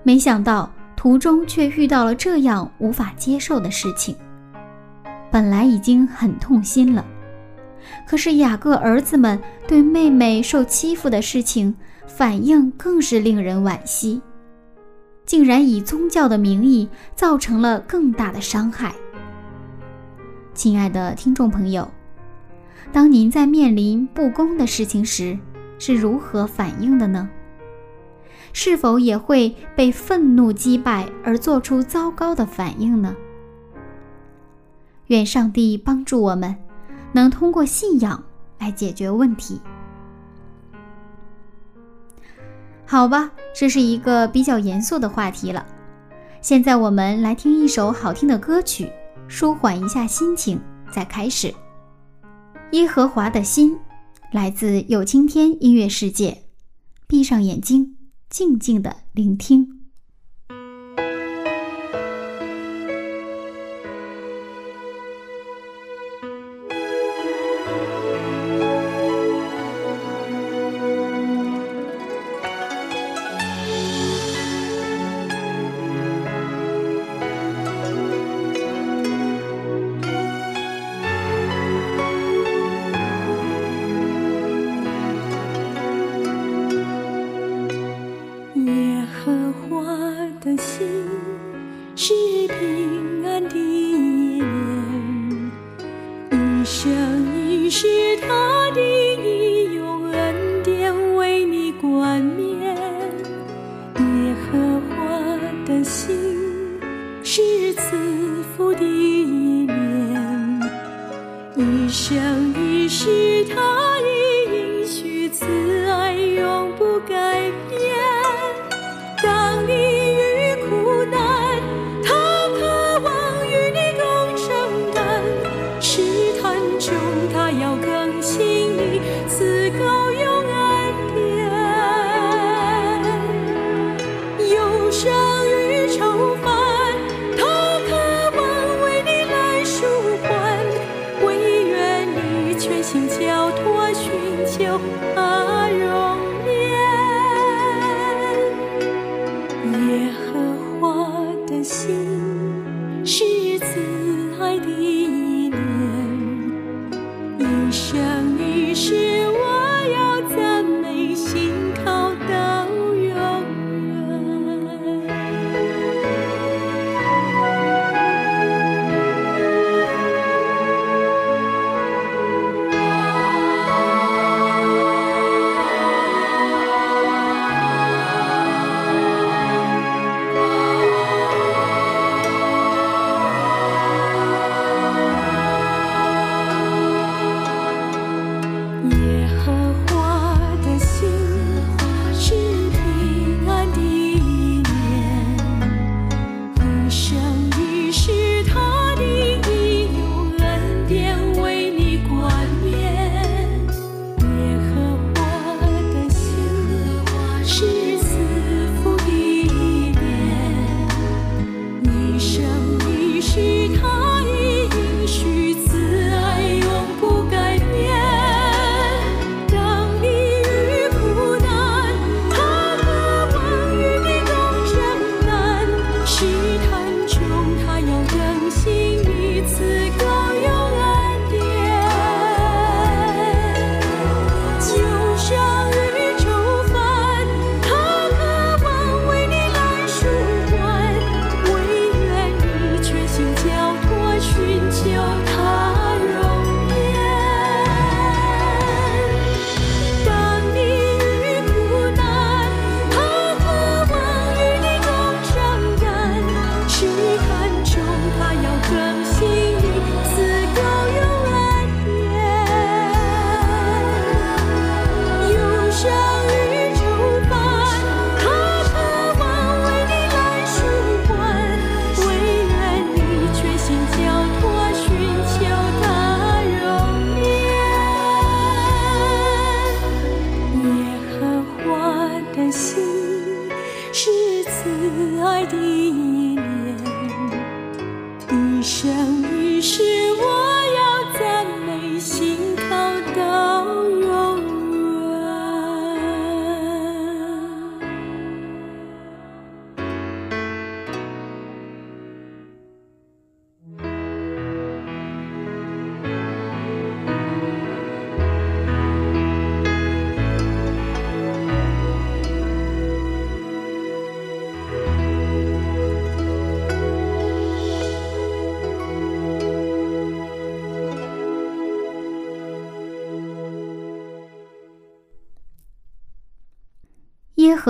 [0.03, 4.15] 没想到途中却遇到了这样无法接受的事情。
[5.31, 7.05] 本来已经很痛心了，
[8.07, 11.75] 可是雅各儿子们对妹妹受欺负的事情
[12.07, 14.23] 反应更是令人惋惜，
[15.27, 18.95] 竟然以宗教的名义造成了更大的伤害。
[20.53, 21.91] 亲爱的听众朋友，
[22.93, 25.37] 当您在面临不公的事情时，
[25.79, 27.29] 是如何反应的呢？
[28.53, 33.15] 是否也会被愤怒击败而做出糟糕的反应呢？
[35.09, 36.55] 愿上帝帮助我们，
[37.13, 38.23] 能通过信仰
[38.59, 39.61] 来解决问题。
[42.87, 45.67] 好吧，这是一个比较严肃的话题了。
[46.41, 48.93] 现在我们来听一首好听的歌曲，
[49.27, 50.61] 舒缓一下心情，
[50.93, 51.53] 再开始。
[52.71, 53.77] 耶和华的心，
[54.33, 56.43] 来自有青天音乐世界。
[57.07, 57.97] 闭上眼睛，
[58.29, 59.84] 静静的聆听。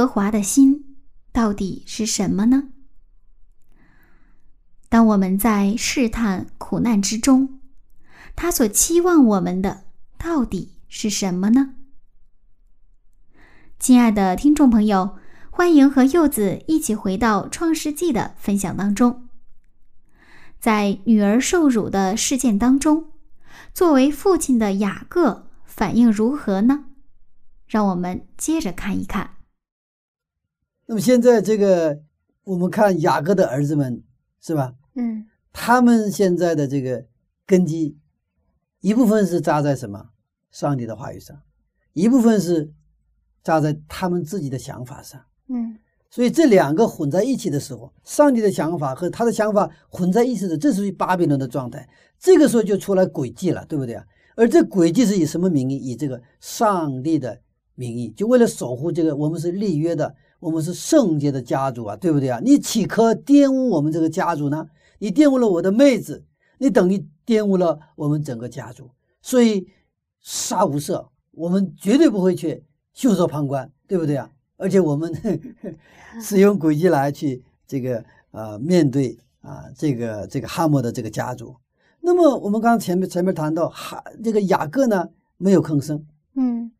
[0.07, 0.97] 华的心
[1.33, 2.69] 到底是什么呢？
[4.89, 7.61] 当我们在试探、苦难之中，
[8.37, 9.85] 他所期望我们的
[10.17, 11.75] 到底是什么呢？
[13.79, 15.17] 亲爱的听众朋友，
[15.51, 19.29] 欢迎和柚子一起回到《创世纪》的分享当中。
[20.61, 23.11] 在女儿受辱的事件当中，
[23.75, 26.87] 作为父亲的雅各反应如何呢？
[27.67, 29.34] 让我们接着看一看。
[30.87, 32.01] 那么现在这个，
[32.45, 34.03] 我们看雅各的儿子们，
[34.41, 34.75] 是吧？
[34.95, 37.05] 嗯他们现在的这个
[37.47, 37.97] 根基，
[38.81, 40.11] 一部分是扎在什么
[40.51, 41.41] 上帝的话语上，
[41.93, 42.73] 一部分是
[43.43, 45.21] 扎在他们自己的想法上。
[45.49, 45.79] 嗯
[46.11, 51.89] 所以这两个混在一起的时候，上帝的想法和他的想法混在一起的，这属于巴比伦的状态。
[52.21, 54.05] 这个时候就出来诡计了，对不对啊？
[54.37, 55.77] 而这诡计是以什么名义？
[55.77, 57.41] 以这个上帝的
[57.75, 62.39] 名义，就为了守护这个我们是立约的，我们是圣洁的家族啊，对不对啊？
[62.45, 64.69] 你岂可玷污我们这个家族呢？
[64.99, 66.23] 你玷污了我的妹子，
[66.59, 68.91] 你等于玷污了我们整个家族。
[69.23, 69.67] 所以
[70.21, 74.31] 杀无赦，我们绝对不会去袖手旁观，对不对啊？
[74.59, 75.11] 而且我们
[76.21, 81.57] 使用诡计来去这个呃面对啊这个这个哈莫的这个家族。
[82.03, 86.05] 那么我们刚刚前面前面谈到哈这个雅各呢没有吭声，
[86.35, 86.71] 嗯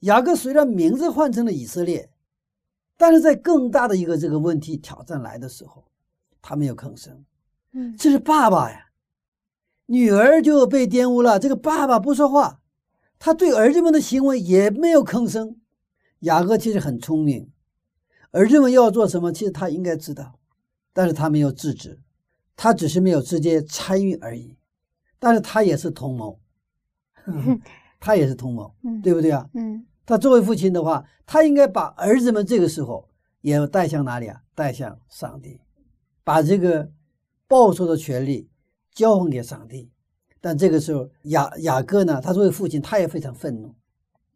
[0.00, 2.10] 雅各虽然名字换成了以色列，
[2.96, 5.84] 但是在更大的一个这个问题挑战来的时候，
[6.40, 7.24] 他没有吭声。
[7.72, 8.90] 嗯这是爸爸呀，
[9.86, 12.60] 女儿就被玷污了，这个爸爸不说话，
[13.18, 15.56] 他对儿子们的行为也没有吭声。
[16.20, 17.50] 雅各其实很聪明，
[18.30, 20.38] 儿子们要做什么，其实他应该知道，
[20.92, 22.00] 但是他没有制止，
[22.56, 24.56] 他只是没有直接参与而已。
[25.18, 26.38] 但是他也是同谋，
[27.98, 29.48] 他也是同谋，嗯对不对啊？
[29.54, 33.08] 嗯他作为父亲的话，他应该把儿子们这个时候
[33.40, 34.42] 也要带向哪里啊？
[34.54, 35.60] 带向上帝，
[36.22, 36.90] 把这个
[37.48, 38.48] 报仇的权利
[38.92, 39.90] 交还给上帝。
[40.40, 43.74] 但这个时候，雅雅各呢，他作为父亲，他也非常愤怒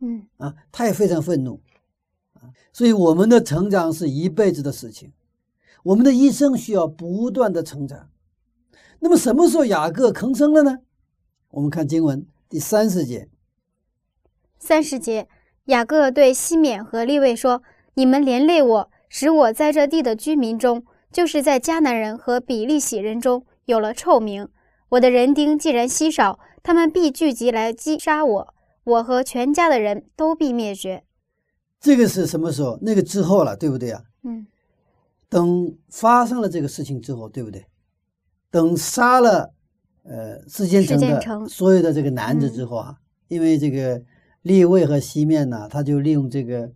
[0.00, 1.60] 嗯啊，他也非常愤怒
[2.32, 2.48] 啊。
[2.72, 5.12] 所以，我们的成长是一辈子的事情，
[5.82, 8.08] 我们的一生需要不断的成长。
[9.00, 10.78] 那么，什么时候雅各吭声了呢？
[11.50, 13.28] 我们看经文第三十节，
[14.58, 15.28] 三十节，
[15.68, 24.48] 雅各对西缅和利未说：“你们连累我，使我在这地的居民中，就是在迦南人和比利洗人中有了臭名。
[24.90, 31.04] 我的人丁既然稀少，他们必聚集来击杀我，我和全家的人都必灭绝。
[31.78, 32.78] 这个是什么时候？
[32.80, 34.46] 那个之后了，对不对啊？”嗯
[35.28, 37.66] 等发生了这个事情之后，对不对？
[38.50, 39.52] 等杀了
[40.04, 42.96] 呃事件城所有的这个男子之后啊，
[43.28, 44.00] 因为这个
[44.48, 46.72] 立位和西面呢，他就利用这个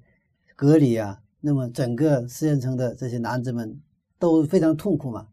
[0.55, 3.81] 隔离啊，那么整个四人城的这些男子们
[4.19, 5.27] 都非常痛苦嘛，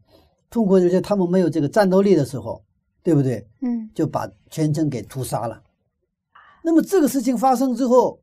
[0.48, 2.64] 痛苦就是他们没有这个战斗力的时候，
[3.02, 3.46] 对不对？
[3.60, 5.62] 嗯就把全城给屠杀了。
[6.64, 8.18] 那么这个事情发生之后，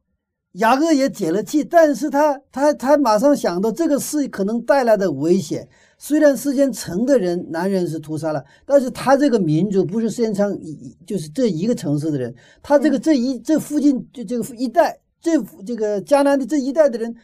[0.58, 5.68] 雅各也解了气，但是他他他马上想到这个事可能带来的危险。
[6.00, 17.16] 虽然时间城的人男人是屠杀了，但是他这个民族不是时间城一就是这一个城市的人，他这个这一这附近就这个一带这这个迦南的这一带的人，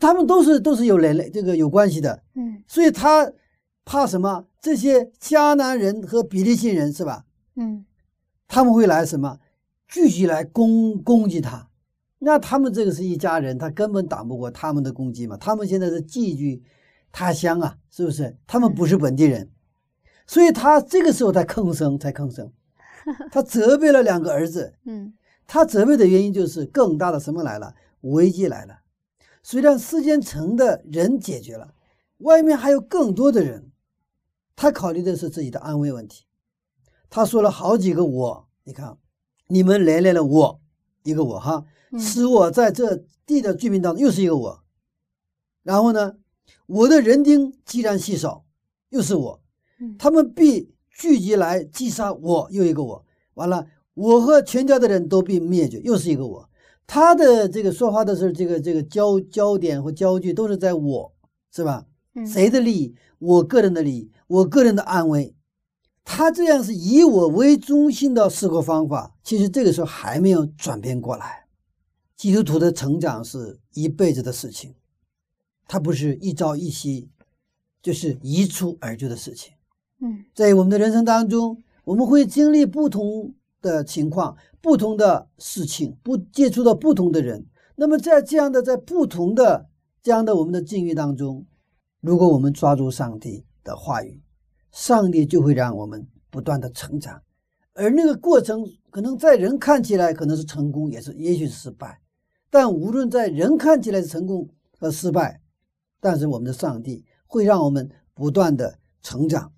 [0.00, 3.30] 他们都是都是有人类这个有关系的，嗯所以他
[3.84, 4.44] 怕什么？
[4.60, 7.24] 这些迦南人和比利信人是吧？
[7.54, 7.84] 嗯
[8.48, 9.38] 他们会来什么？
[9.86, 11.68] 聚集来攻攻击他。
[12.18, 15.36] 那他们这个是一家人，他根本挡不过他们的攻击嘛。
[15.36, 16.62] 他们现在是寄居
[17.12, 18.36] 他乡啊，是不是？
[18.46, 19.50] 他们不是本地人，
[20.26, 22.52] 所以他这个时候才吭声，才吭声。
[23.30, 25.14] 他责备了两个儿子，嗯
[25.46, 27.74] 他责备的原因就是更大的什么来了？
[28.00, 28.80] 危机来了。
[29.42, 31.72] 虽然世间城的人解决了，
[32.18, 33.70] 外面还有更多的人，
[34.56, 36.24] 他考虑的是自己的安危问题。
[37.08, 38.96] 他说了好几个我，你看，
[39.46, 40.60] 你们连累了我，
[41.06, 44.62] 一个我哈，嗯使我在这地的居民当中又是一个我。
[45.62, 46.16] 然后呢，
[46.66, 48.44] 我的人丁既然稀少，
[48.90, 49.40] 又是我，
[49.80, 53.04] 嗯他们必聚集来击杀我，又一个我。
[53.34, 56.50] 完了，我和全家的人都必灭绝，又是一个我。
[56.86, 61.14] 他的这个说话的时候，这个这个焦焦点和焦距都是在我，
[61.52, 61.86] 是吧？
[62.14, 62.94] 嗯谁的利益？
[63.18, 65.35] 我个人的利益，我个人的安危。
[66.08, 71.46] 他这样是以我为中心的思考方法，其实这个时候还没有转变过来。
[72.16, 74.76] 基督徒的成长是一辈子的事情，
[75.66, 77.10] 它不是一朝一夕，
[77.82, 79.52] 就是一蹴而就的事情。
[80.00, 87.44] 嗯在我们的人生当中，我们会经历不同的情况、不同的事情，不接触到不同的人。
[87.74, 89.68] 那么在这样的在不同的
[90.02, 91.44] 这样的我们的境遇当中，
[92.00, 94.22] 如果我们抓住上帝的话语，
[94.76, 97.22] 上帝就会让我们不断的成长，
[97.72, 102.02] 而那个过程可能在人看起来可能是成功，也是也许失败，
[102.50, 105.40] 但无论在人看起来是成功和失败，
[105.98, 109.50] 但是我们的上帝会让我们不断的成长。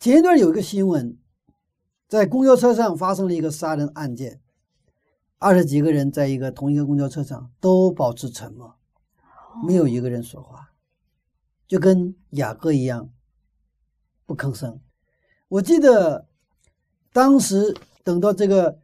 [0.00, 1.16] 前一段有一个新闻，
[2.08, 4.40] 在公交车上发生了一个杀人案件。
[5.38, 8.74] 二十几个人在一个同一个公交车上都保持沉默，
[9.64, 10.72] 没有一个人说话，
[11.68, 13.10] 就跟雅各一样
[14.26, 14.80] 不吭声。
[15.48, 16.26] 我记得
[17.12, 18.78] 当时等到这个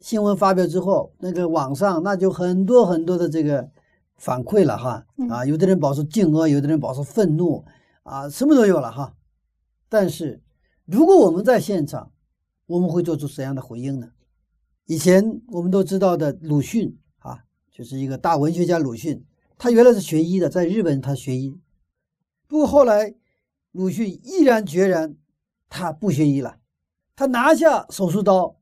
[0.00, 3.70] 新闻发表之后，那个网上那就很多很多的这个
[4.16, 7.64] 反馈了哈啊，有的人保持静默，有的人保持愤怒
[8.02, 9.14] 啊，什么都有了哈。
[9.88, 10.40] 但是
[10.86, 12.10] 如果我们在现场，
[12.66, 14.10] 我们会做出怎样的回应呢？
[14.86, 18.78] 以前我们都知道的鲁迅啊，就是一个大文学家。
[18.78, 19.24] 鲁迅
[19.56, 21.56] 他原来是学医的，在日本他学医，
[22.48, 23.14] 不过后来
[23.72, 25.16] 鲁迅毅然决然，
[25.68, 26.58] 他不学医了，
[27.16, 28.56] 他拿下手术刀，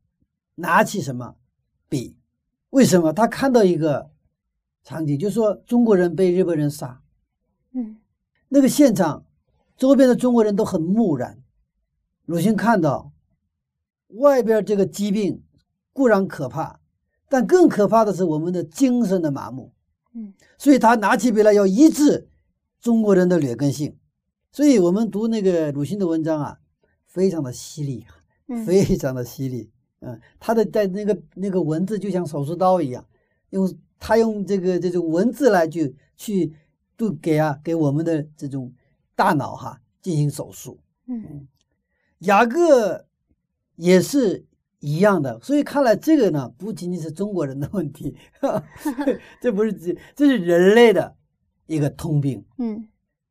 [0.55, 1.37] 拿起什么
[1.89, 2.17] 笔？
[2.71, 3.13] 为什么？
[3.13, 4.11] 他看到一个
[4.83, 7.03] 场景，就是说中国人被日本人杀，
[7.73, 7.99] 嗯，
[8.49, 9.25] 那个现场
[9.77, 11.43] 周边的中国人都很木然。
[12.25, 13.13] 鲁迅看到
[14.09, 15.43] 外边这个疾病。
[15.93, 16.79] 固然可怕，
[17.29, 19.75] 但更可怕的是我们的精神的麻木。
[20.15, 22.29] 嗯，所以他拿起笔来要医治
[22.81, 23.99] 中国人的劣根性。
[24.53, 26.59] 所以我们读那个鲁迅的文章啊，
[27.07, 28.07] 非常的犀利，
[28.67, 29.71] 非常的犀利。
[30.01, 33.07] 嗯，他的在那个那个文字就像手术刀一样，
[33.51, 36.53] 用他用这个这种文字来去去
[36.97, 38.73] 都给啊给我们的这种
[39.15, 40.79] 大脑哈进行手术。
[41.07, 41.47] 嗯，
[42.21, 43.07] 雅各
[43.77, 44.47] 也是。
[44.83, 48.17] 一样的，所以看来这个呢，不仅仅是中国人的问题，
[49.39, 51.15] 这不是这这是人类的
[51.67, 52.43] 一个通病。
[52.57, 52.89] 嗯，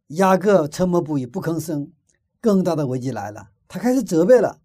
[0.09, 1.91] 雅各沉默不语，不吭声，
[2.39, 4.59] 更大的危机来了，他开始责备了，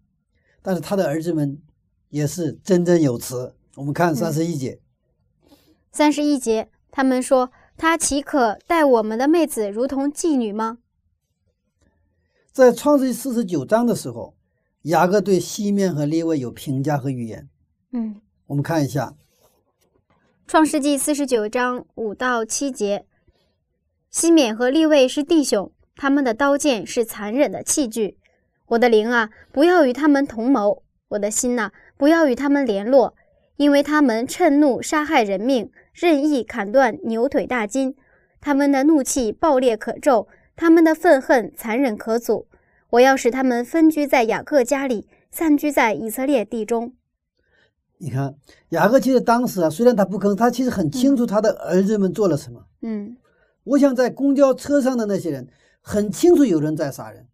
[0.61, 1.61] 但是他的儿子们
[2.09, 3.55] 也是振振有词。
[3.75, 4.79] 我们看三十一节，
[5.91, 10.77] 三十一节，他们说他岂可待我们的妹子如同妓女吗？
[12.51, 14.35] 在创世纪四十九章的时候。
[14.85, 17.49] 雅各对西面和列位有评价和预言。
[17.91, 19.15] 嗯，我们看一下
[20.45, 23.07] 《创世纪》四十九章五到七节：
[24.15, 28.17] 西缅和利位是弟兄，他们的刀剑是残忍的器具。
[28.67, 33.13] 我的灵啊，不要与他们同谋；我的心呐，不要与他们联络，
[33.57, 37.93] 因为他们趁怒杀害人命，任意砍断牛腿大筋。
[38.39, 42.47] 他们的怒气暴烈可咒，他们的愤恨残忍可阻。
[42.91, 46.93] 我要使他们分居在雅各家里，散居在以色列地中。
[47.97, 48.33] 你看，
[48.69, 52.65] 雅各其实当时啊，虽然他不吭，他其实很清楚他的儿子们做了什么。
[52.81, 53.17] 嗯，
[53.65, 55.47] 我想在公交车上的那些人
[55.81, 57.27] 很清楚有人在杀人，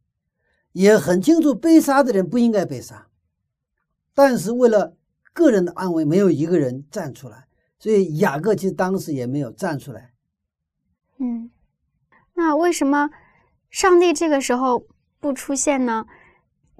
[0.73, 3.07] 也很清楚被杀的人不应该被杀，
[4.13, 4.97] 但是为了
[5.31, 7.47] 个人的安危，没有一个人站出来，
[7.79, 10.11] 所以雅各其实当时也没有站出来。
[11.19, 11.49] 嗯，
[12.33, 13.09] 那为什么
[13.69, 14.87] 上帝这个时候？
[15.21, 16.07] 不出现呢，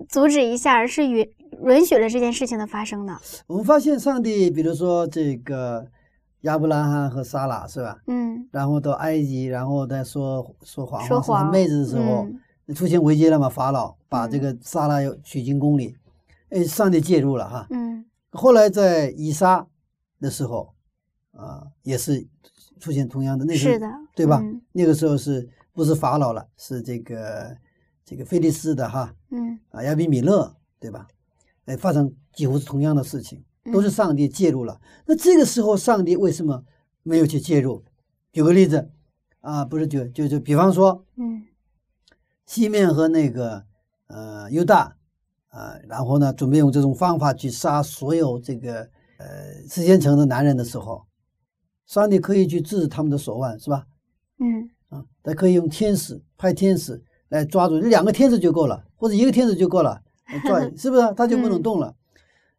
[0.09, 1.31] 阻止一下，而是允
[1.63, 3.21] 允许了这件事情的发生呢。
[3.45, 5.85] 我们发现上帝，比如说这个
[6.41, 8.01] 亚伯拉罕和撒拉，是吧？
[8.07, 8.47] 嗯。
[8.51, 12.27] 然后到埃及，然后再说说谎说谎妹子的时候，
[12.73, 13.47] 出现危机了嘛？
[13.49, 15.95] 法老把这个撒拉要娶进宫里，
[16.49, 17.67] 哎，上帝介入了哈。
[17.69, 18.05] 嗯。
[18.31, 19.67] 后来在以撒
[20.19, 20.73] 的时候，
[21.31, 22.27] 啊，也是
[22.79, 24.41] 出现同样的那是的，对吧？
[24.71, 26.47] 那个时候是不是法老了？
[26.57, 27.55] 是这个。
[28.03, 31.07] 这个菲利斯的哈，嗯啊，亚比米勒，对吧？
[31.63, 34.79] 哎，发生几乎是同样的事情，都是上帝介入了。
[35.05, 36.63] 那这个时候，上帝为什么
[37.03, 37.83] 没有去介入？
[38.31, 38.89] 举个例子
[39.41, 41.43] 啊，不是举，就就比方说，嗯，
[42.45, 43.65] 西面和那个
[44.07, 44.95] 呃犹大
[45.49, 51.05] 啊，然后呢，准备用这种方法去杀所有这个呃时间城的男人的时候，
[51.85, 53.85] 上帝可以去制止他们的手腕，是吧？
[54.39, 57.03] 嗯啊，他可以用天使派天使。
[57.31, 60.03] 来抓住，两个天使就够了，或者一个天使就够了，
[60.45, 61.13] 抓是不是？
[61.15, 61.95] 他就不能动了。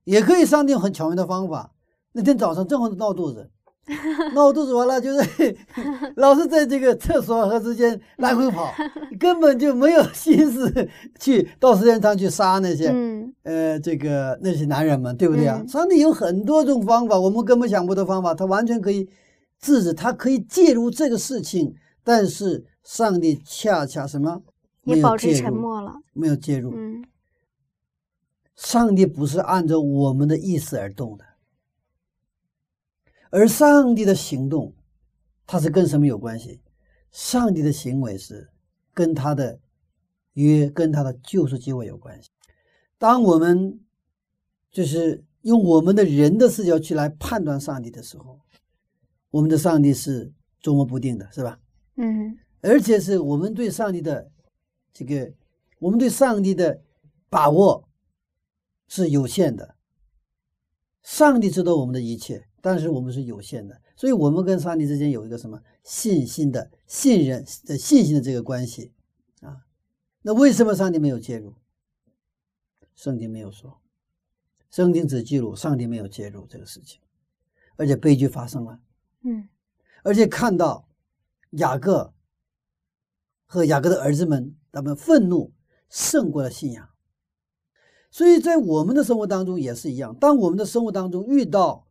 [0.04, 1.70] 也可以上帝很巧妙的方法。
[2.12, 3.48] 那天早上正好闹肚子，
[4.34, 5.56] 闹肚子完了就是
[6.16, 8.72] 老是在这个厕所和之间来回跑，
[9.18, 10.88] 根本就没有心思
[11.18, 12.92] 去到时间上去杀那些
[13.44, 15.64] 呃这个那些男人们，对不对啊？
[15.66, 19.08] 上帝有很多种方法，我们根本想不到方法，他完全可以
[19.58, 21.74] 制止，他可以介入这个事情，
[22.04, 24.42] 但是上帝恰恰什么？
[24.84, 26.72] 也保持沉默了，没有介入。
[26.74, 27.02] 嗯，
[28.62, 31.24] 上帝不是按照我们的意思而动的，
[33.30, 34.72] 而上帝的行动，
[35.46, 36.60] 它是跟什么有关系？
[37.10, 38.48] 上帝的行为是
[38.94, 39.58] 跟他的
[40.34, 42.30] 约、跟他的救赎计划有关系。
[42.98, 43.80] 当我们
[44.70, 48.38] 就是用我们的人的视角去来判断上帝的时候，
[49.30, 51.58] 我们的上帝是捉摸不定的，是吧？
[51.96, 54.30] 嗯而且是我们对上帝的
[54.94, 55.32] 这个，
[55.80, 56.80] 我们对上帝的
[57.28, 57.88] 把握
[58.94, 59.74] 是有限的。
[61.02, 68.92] 上帝知道我们的一切，但是我们是有限的，所以我们跟上帝之间有一个什么信心的、信任的、信心的这个关系
[69.40, 69.64] 啊。
[70.20, 71.54] 那为什么上帝没有介入？
[72.94, 73.80] 圣经没有说，
[74.68, 77.00] 圣经只记录上帝没有介入这个事情，
[77.76, 78.78] 而且悲剧发生了。
[79.22, 79.48] 嗯
[80.02, 80.86] 而且看到
[81.52, 82.12] 雅各
[83.46, 85.50] 和雅各的儿子们，他们愤怒
[85.88, 86.91] 胜过了信仰。
[88.12, 91.86] 所以在我们的生活当中也是一样，当我们的生活当中遇到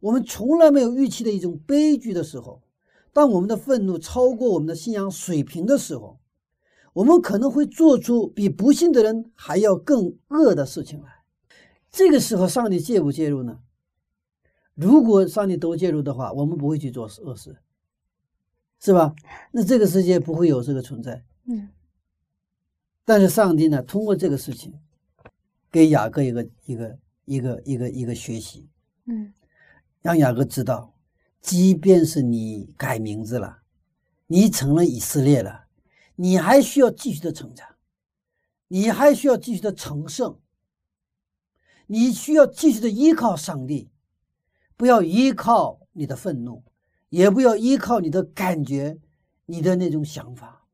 [0.00, 2.62] 我们从来没有预期的一种悲剧的时候，
[3.12, 6.18] 当我们的愤怒超过我们的信仰水平的时候，
[6.94, 11.08] 我们可能会做出比不信的人还要更恶的事情来。
[11.90, 13.60] 这个时候，上帝介不介入呢？
[14.74, 17.56] 如果上帝都介入的话，我们不会去做恶事，
[18.80, 19.14] 是吧？
[19.52, 21.22] 那这个世界不会有这个存在。
[21.44, 21.68] 嗯
[23.04, 24.74] 但是上帝呢，通过这个事情，
[25.76, 28.66] 给雅各一个一个一个一个一个学习，
[29.04, 29.34] 嗯
[30.00, 30.96] 让雅各知道，
[31.42, 33.58] 即便是你改名字了，
[34.26, 35.66] 你成了以色列了，
[36.14, 37.68] 你还需要继续的成长，
[38.68, 40.40] 你还需要继续的成圣，
[41.88, 43.90] 你需要继续的依靠上帝，
[44.78, 46.64] 不要依靠你的愤怒，
[47.10, 48.98] 也不要依靠你的感觉，
[49.44, 50.66] 你的那种想法。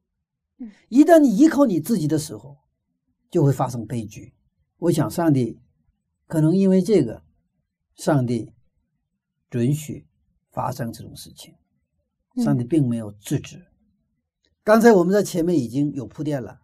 [0.88, 2.56] 一旦你依靠你自己的时候，
[3.28, 4.32] 就会发生悲剧。
[4.82, 5.60] 我想，上帝
[6.26, 7.22] 可能因为这个，
[7.94, 8.52] 上帝
[9.48, 10.08] 准许
[10.50, 11.54] 发生这种事情，
[12.42, 13.64] 上帝并没有制止。
[14.64, 16.62] 刚才我们在前面已经有铺垫了，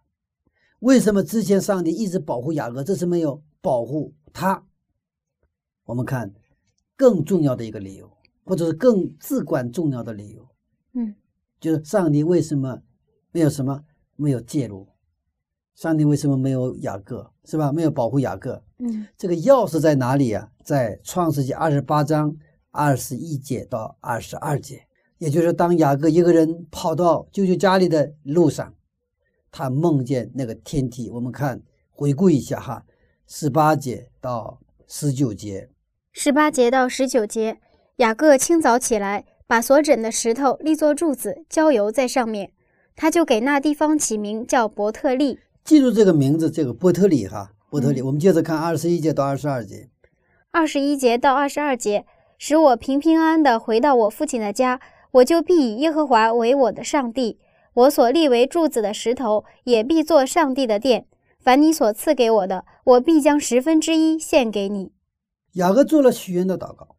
[0.79, 4.65] 为什么之前上帝一直保护雅各，这次没有保护他？
[5.85, 6.33] 我们看
[6.97, 8.11] 更重要的一个理由，
[8.43, 10.45] 或者是更至关重要的理由，
[10.91, 11.15] 嗯
[11.61, 12.81] 就是上帝为什么
[13.31, 13.85] 没有什么
[14.17, 14.85] 没有介入？
[15.79, 17.31] 上帝为什么没有雅各？
[17.45, 17.71] 是吧？
[17.71, 18.61] 没有保护雅各？
[18.79, 22.35] 嗯这个钥匙在哪里呀、在创世纪二十八章
[22.69, 24.85] 二十一节到二十二节，
[25.19, 28.73] 也就是当雅各一个人跑到舅舅家里的路上，
[29.49, 31.09] 他梦见那个天梯。
[31.11, 31.61] 我们看
[31.91, 32.83] 回顾一下哈，
[33.25, 35.69] 十八节到十九节，
[36.11, 37.57] 十八节到十九节，
[37.95, 42.51] 雅各清早起来，把所枕的石头立作柱子，浇油在上面，
[42.97, 45.39] 他就给那地方起名叫伯特利。
[45.69, 48.01] 记住这个名字，这个波特里哈，波特里。
[48.01, 49.87] 嗯我们接着看二十一节到二十二节。
[50.49, 52.07] 二十一节到二十二节，
[52.39, 57.37] 使我平平安安的回到我父亲的家，我就必以耶和华为我的上帝，
[57.75, 61.05] 我所立为柱子的石头也必做上帝的殿。
[61.39, 64.91] 凡你所赐给我的，我必将十分之一献给你。
[65.53, 66.95] 雅各做了许愿的祷告，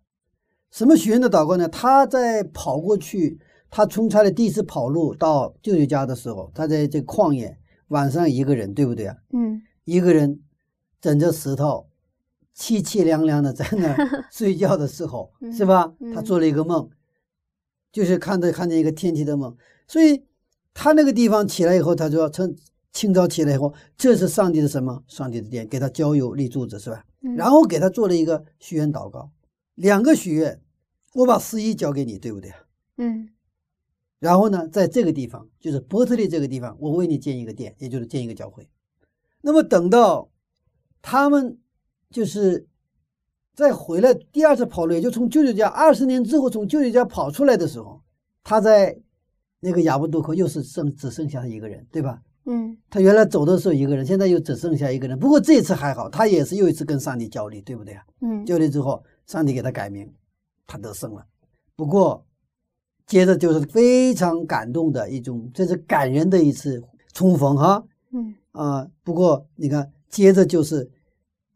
[0.70, 1.66] 什么许愿的祷告呢？
[1.66, 7.58] 他在跑过去，他出差的第一次跑路到舅舅家的时候，他在这旷野
[7.90, 9.16] 晚上一个人，对不对啊？
[9.32, 10.40] 嗯一个人
[11.00, 11.88] 枕着石头，
[12.56, 15.92] 凄凄凉凉的在那儿 睡觉的时候，嗯是吧？
[16.00, 16.88] 嗯他做了一个梦，
[17.92, 19.56] 就是看着看见一个天梯的梦，
[19.88, 20.24] 所以
[20.74, 22.54] 他那个地方起来以后，他就要趁
[22.92, 25.02] 清早起来以后，这是上帝的什么？
[25.08, 27.04] 上帝的殿，给他浇油立柱子，是吧？
[27.22, 29.30] 嗯然后给他做了一个许愿祷告，
[29.74, 30.60] 两个许愿，
[31.14, 32.52] 我把十一交给你，对不对？
[32.98, 33.28] 嗯
[34.20, 38.68] 然后呢，在这个地方，就是伯特利这个地方，我为你建一个殿，也就是建一个教会。
[39.40, 40.30] 那么等到
[41.02, 41.58] 他们
[42.10, 42.68] 就是
[43.54, 48.00] 再回来第二次跑路，也就从舅舅家二十年之后从舅舅家跑出来的时候，
[48.44, 48.96] 他在
[49.58, 52.22] 那个亚布渡口又是剩只剩下他一个人，对吧？
[52.46, 55.18] 嗯他原来走的时候一个人，现在又只剩下一个人。
[55.18, 58.04] 不过这次还好，他也是又一次跟上帝交流，对不对啊？
[58.20, 60.10] 嗯交流之后，上帝给他改名，
[60.66, 61.24] 他得胜了。
[61.76, 62.26] 不过，
[63.10, 66.80] 接着就是非常感动的一种，这是感人的一次
[67.12, 70.88] 重逢哈嗯啊、不过你看，接着就是，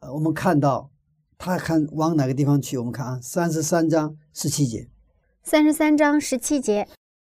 [0.00, 0.90] 呃，我们看到
[1.38, 2.76] 他看往哪个地方去？
[2.76, 4.88] 我们看啊，三十三章十七节，
[5.44, 6.88] 三十三章十七节，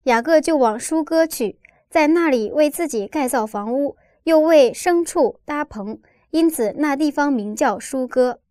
[0.03, 1.57] 雅各就往舒哥去，
[1.89, 3.95] 在那里为自己盖造房屋，
[4.25, 5.97] 又为牲畜搭棚，
[6.31, 8.41] 因此那地方名叫舒哥。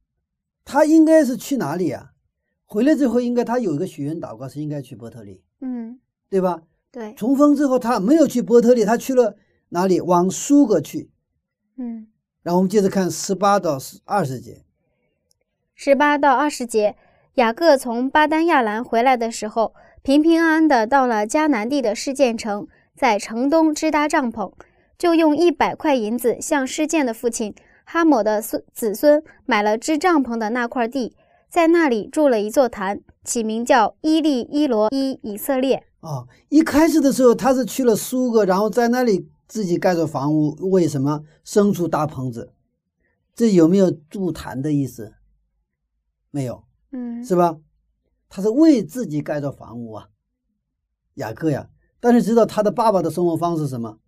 [0.65, 2.13] 他应该是去哪里啊？
[2.65, 5.99] 回来之后，应该他有一个许愿祷告，是应该去伯特利，嗯，
[6.31, 6.63] 对吧？
[6.91, 9.37] 对，重逢之后，他没有去伯特利，他去了
[9.71, 10.01] 哪里？
[10.01, 11.11] 往苏格去。
[11.77, 12.09] 嗯，
[12.43, 14.65] 然后我们接着看十八到二十节，
[15.75, 16.97] 十八到二十节，
[17.35, 24.53] 雅各从巴丹亚兰回来的时候，平平安安的到了迦南地的示剑城，在城东支搭帐篷，
[24.97, 27.55] 就用一百块银子向施建的父亲
[27.85, 31.15] 哈某的孙子孙买了支帐篷的那块地，
[31.49, 35.85] 在那里筑了一座坛，起名叫伊利伊罗伊以色列。
[36.01, 42.53] 哦，一开始的时候他是去了苏格，然后在那里自己盖着房屋，为什么牲畜搭棚子？
[43.35, 45.15] 这有没有筑坛的意思？
[46.31, 47.57] 没有，嗯是吧？
[48.29, 50.09] 他是为自己盖造房屋啊，
[51.15, 51.71] 雅各呀。
[51.99, 53.99] 但是知道他的爸爸的生活方式什么？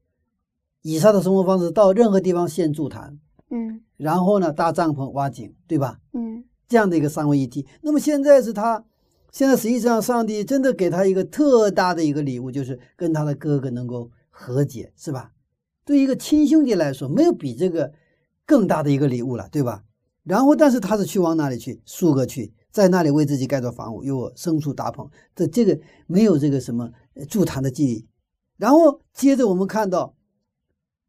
[0.82, 3.18] 以撒的生活方式到任何地方先筑坛，
[3.51, 5.99] 嗯然后呢搭帐篷挖井，对吧？
[6.12, 7.66] 嗯这样的一个三位一体。
[7.82, 8.84] 那么现在是他，
[9.32, 15.32] 现在实际上上帝真的给他一个特大的一个礼物，就是跟他的哥哥能够和解，是吧？
[15.84, 17.92] 对一个亲兄弟来说，没有比这个
[18.46, 19.82] 更大的一个礼物了，对吧？
[20.22, 21.82] 然后，但是他是去往哪里去？
[21.84, 28.06] 苏格去，在那里为自己盖造房屋，有牲畜搭棚，这这个没有这个什么呃筑坛的记忆。
[28.58, 30.14] 然后接着我们看到，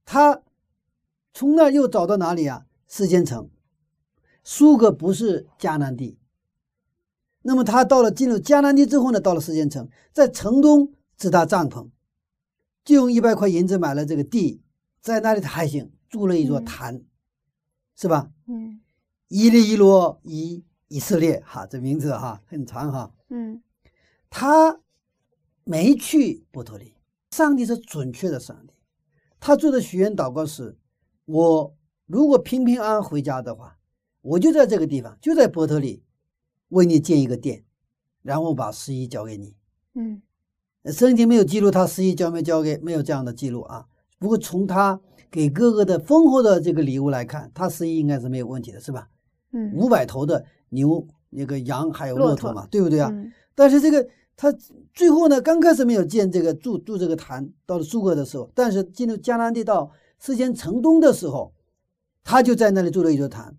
[0.06, 0.42] 他
[1.34, 2.66] 从那又找到哪里啊？
[2.88, 3.50] 世间城。
[4.44, 6.18] 苏格不是迦南地，
[7.44, 11.90] 那么他到了进入迦南地之后呢，到了时间城，在城东支搭帐篷，
[12.84, 14.62] 就用一百块银子买了这个地，
[15.02, 17.04] 在那里他还行，筑了一座嗯坛，
[17.96, 18.32] 是吧？
[18.48, 18.82] 嗯
[19.28, 23.14] 伊利伊罗以以色列，哈，这名字哈很长哈。
[23.30, 23.62] 嗯
[24.30, 24.80] 他
[25.64, 26.96] 没去伯特利，
[27.32, 28.74] 上帝是准确的上帝。
[29.40, 30.78] 他做的许愿祷告是：
[31.26, 31.76] 我
[32.06, 33.78] 如果平平安安回家的话，
[34.22, 36.04] 我就在这个地方，就在伯特利，
[36.70, 37.64] 为你建一个殿，
[38.22, 39.56] 然后把十一交给你。
[39.96, 40.22] 嗯
[40.86, 43.86] 圣经没有记录他十一交没交给，没有这样的记录啊。
[44.18, 45.00] 不过从他
[45.30, 49.08] 给哥哥的丰厚的这个礼物来看，他十一应该是没有问题的，是吧？
[49.52, 53.10] 嗯五百头的牛、那个羊还有骆骆驼驼嘛，对不对啊？
[53.12, 54.52] 嗯但是这个他
[54.94, 61.54] 最后呢，刚开始没有建这个住住这个坛，到了苏格的时候，但是进入迦南地到事先城东的时候，
[62.24, 63.56] 他就在那里筑了一座坛。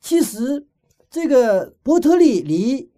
[0.00, 0.66] 其实
[1.10, 2.90] 这个伯特利离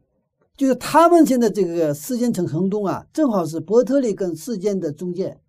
[0.56, 5.40] 就是他们现在这个事件城城东啊，正好是伯特利跟事件的中间，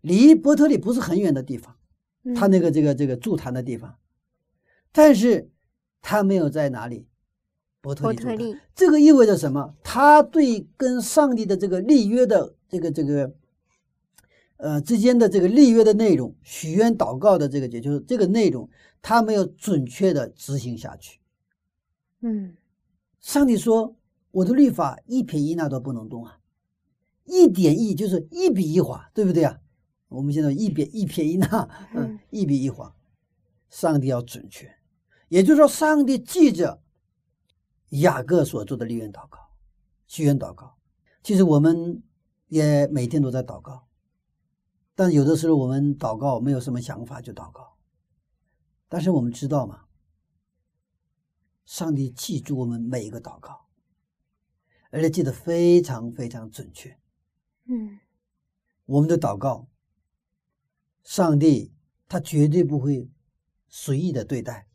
[0.00, 1.74] 离伯特利不是很远的地方。
[2.24, 3.96] 嗯他那个这个这个筑坛的地方，
[4.92, 5.50] 但是
[6.02, 7.06] 他没有在哪里
[7.80, 8.36] 伯特利筑坛。
[8.36, 9.74] 伯特利这个意味着什么？
[9.82, 13.32] 他对跟上帝的这个立约的这个这个
[14.58, 18.68] 呃之间的这个立约的内容，许愿祷告的这个也就是这个内容，
[19.02, 21.18] 他没有准确的执行下去。
[22.20, 22.54] 嗯
[23.20, 23.96] 上帝说
[24.30, 26.38] ：“我的律法一撇一捺都不能动啊，
[27.24, 29.58] 一点一就是一笔一划，对不对啊？
[30.08, 32.94] 我们现在一撇一撇一捺，嗯嗯，一笔一划，
[33.68, 34.72] 上帝要准确，
[35.28, 36.80] 也就是说，上帝记着
[37.90, 39.38] 雅各所做的立愿祷告、
[40.06, 40.76] 许愿祷告。
[41.22, 42.02] 其实我们
[42.46, 43.87] 也每天都在祷告，
[44.98, 47.76] 但有的时候我们祷告没有什么想法就祷告，
[48.88, 49.84] 但是我们知道嘛？
[51.64, 53.66] 上帝记住我们每一个祷告，
[54.90, 56.98] 而且记得非常非常准确。
[57.66, 58.00] 嗯
[58.86, 59.68] 我们的祷告，
[61.04, 61.72] 上帝
[62.08, 63.08] 他绝对不会
[63.68, 64.66] 随意的对待。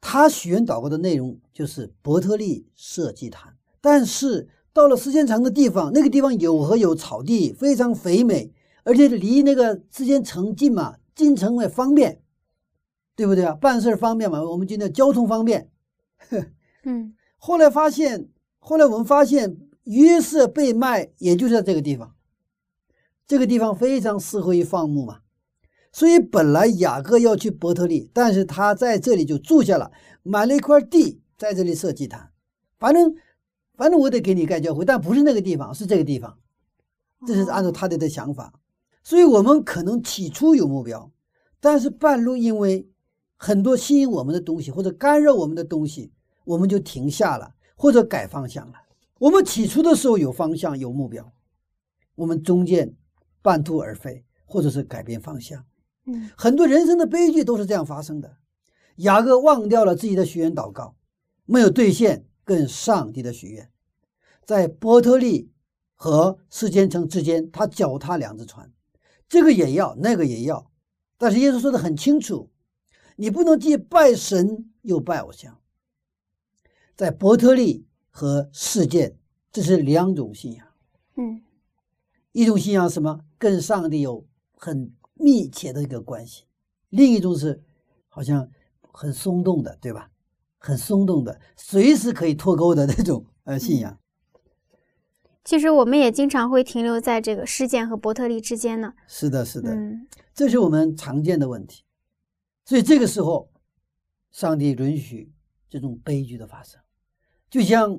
[0.00, 8.54] 他许愿祷告的内容就是伯特利设祭坛，但是到了时间长的地方，那个地方有河有草地，非常肥美，
[8.88, 12.22] 而且离那个之间城近嘛，进城也方便，
[13.14, 13.52] 对不对啊？
[13.52, 15.70] 办事儿方便嘛，我们今天交通方便。
[16.84, 22.14] 嗯 后来发现，后来我们发现约瑟被卖，也就是在这个地方。
[23.26, 25.18] 这个地方非常适合于放牧嘛，
[25.92, 32.30] 所以本来雅各要去伯特利，但是他在这里就住下了，买了一块地，在这里设祭坛。
[32.78, 33.14] 反正，
[33.74, 36.38] 反正我得给你盖教会，但不是那个地方，是这个地方。
[37.26, 38.54] 这是按照他的的想法。
[39.08, 41.10] 所以我们可能起初有目标，
[41.60, 42.90] 但是半路因为
[43.38, 46.12] 很多吸引我们的东西或者干扰我们的东西，
[46.44, 48.74] 我们就停下了，或者改方向了。
[49.18, 51.32] 我们起初的时候有方向有目标，
[52.16, 52.94] 我们中间
[53.40, 55.64] 半途而废，或者是改变方向。
[56.04, 58.36] 嗯很多人生的悲剧都是这样发生的。
[58.96, 60.96] 雅各忘掉了自己的许愿祷告，
[61.46, 63.70] 没有兑现跟上帝的许愿，
[64.44, 65.50] 在波特利
[65.94, 68.70] 和世间城之间，他脚踏两只船，
[69.28, 70.70] 这个也要，那个也要。
[71.16, 72.50] 但是耶稣说的很清楚，
[73.16, 75.58] 你不能既拜神又拜偶像。
[76.94, 79.16] 在伯特利和世界，
[79.52, 80.66] 这是两种信仰。
[81.16, 81.42] 嗯
[82.32, 83.20] 一种信仰什么？
[83.36, 86.44] 跟上帝有很密切的一个关系；
[86.90, 87.62] 另一种是
[88.08, 88.48] 好像
[88.92, 90.10] 很松动的，对吧？
[90.58, 93.98] 很松动的，随时可以脱钩的那种呃信仰。
[95.48, 98.92] 其实我们也经常会停留在这个事件和伯特利之间呢。
[99.06, 101.84] 是的，是的，嗯这是我们常见的问题。
[102.66, 103.50] 所以这个时候，
[104.30, 105.32] 上帝允许
[105.70, 106.78] 这种悲剧的发生，
[107.48, 107.98] 就像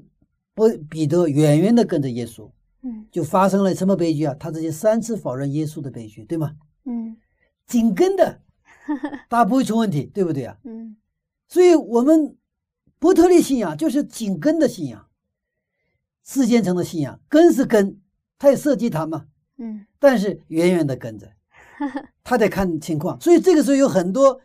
[0.54, 2.52] 伯彼得远远的跟着耶稣，
[2.84, 4.36] 嗯就发生了什么悲剧啊？
[4.40, 6.56] 他直接三次否认耶稣的悲剧，对吗？
[6.86, 7.18] 嗯
[7.66, 8.42] 紧跟的，
[9.28, 10.56] 大家不会出问题，对不对啊？
[10.66, 10.96] 嗯
[11.48, 12.38] 所以，我们
[13.00, 15.09] 伯特利信仰就是紧跟的信仰，
[16.32, 18.00] 世间层的信仰，根是根，
[18.38, 19.26] 他也涉及他嘛，
[19.58, 21.28] 嗯但是远远的跟着，
[22.24, 23.20] 他得看情况。
[23.20, 24.40] 所以这个时候有很多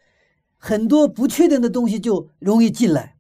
[0.57, 3.18] 很多不确定的东西就容易进来，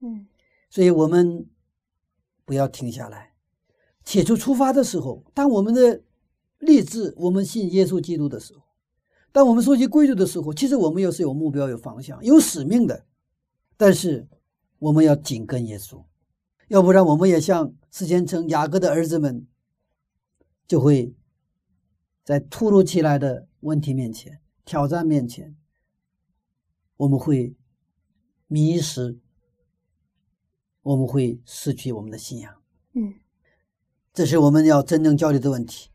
[0.00, 0.26] 嗯
[0.70, 1.46] 所以我们
[2.46, 3.34] 不要停下来。
[4.02, 6.00] 起初出发的时候，当我们的
[6.60, 8.62] 立志，我们信耶稣基督的时候，
[9.30, 13.04] 当我们收集规律的时候，其实我们又是有目标、有方向、有使命的。
[13.76, 14.26] 但是
[14.78, 16.02] 我们要紧跟耶稣，
[16.70, 19.44] 要不然我们也像世间城雅各的儿子们，
[20.68, 21.12] 就会
[22.22, 25.56] 在突如其来的问题面前、挑战面前，
[26.96, 27.56] 我们会
[28.46, 29.18] 迷失，
[30.82, 32.54] 我们会失去我们的信仰。
[32.92, 33.14] 嗯
[34.12, 35.90] 这是我们要真正交流的问题，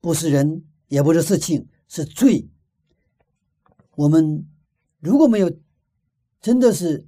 [0.00, 2.48] 不是人，也不是事情，是罪。
[3.94, 4.44] 我们
[4.98, 5.48] 如果没有
[6.40, 7.06] 真的是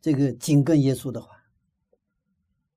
[0.00, 1.29] 这个紧跟耶稣的话，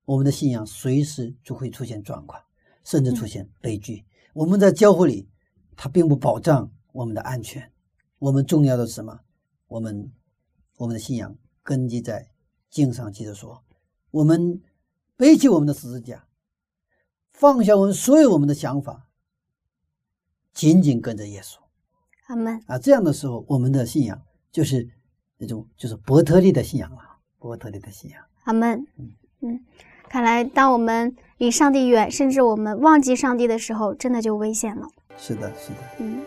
[0.04, 2.42] 我们的信仰随时就会出现状况，
[2.84, 4.04] 甚至出现悲剧。
[4.32, 5.28] 我们在教会里，
[5.76, 7.70] 它并不保障我们的安全。
[8.18, 9.20] 我们重要的是什么？
[9.66, 10.12] 我们
[10.76, 12.30] 我们的信仰根基在
[12.70, 13.64] 经上记着说，
[14.10, 14.60] 我们
[15.16, 16.26] 背起我们的十字架。
[17.30, 19.08] 放下我们所有我们的想法，
[20.52, 21.58] 紧紧跟着耶稣
[22.26, 22.62] 阿门。
[22.66, 22.78] 啊！
[22.78, 24.88] 这样的时候，我们的信仰就是
[25.36, 27.02] 那种就是伯特利的信仰了，
[27.38, 28.24] 伯特利的信仰。
[28.44, 28.86] 阿门。
[29.40, 29.64] 嗯，
[30.08, 34.86] 看来当我们离上帝远，甚至我们忘记上帝的时候，真的就危险了。
[35.16, 35.76] 是的，是的。
[35.98, 36.20] 嗯，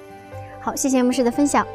[0.59, 1.65] 好，谢谢牧师的分享。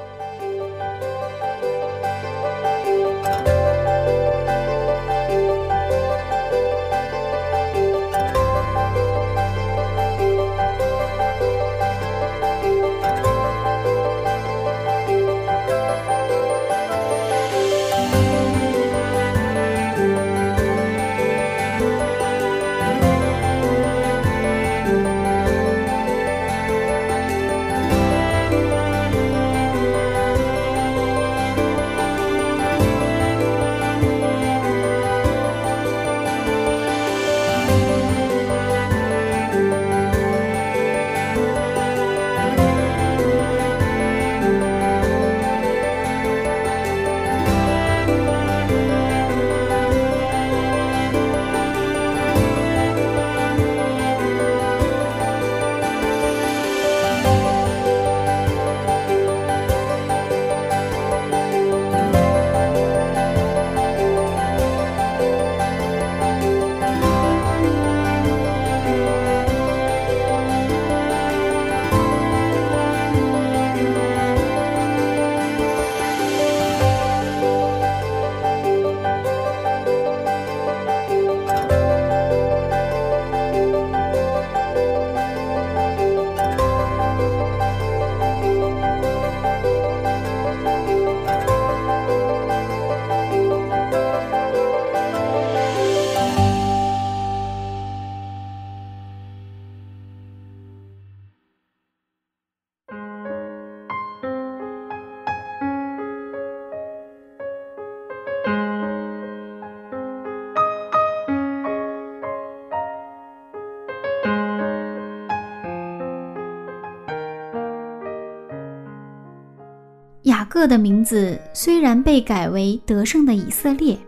[120.67, 123.99] 的名字虽然被改为得胜的以色列，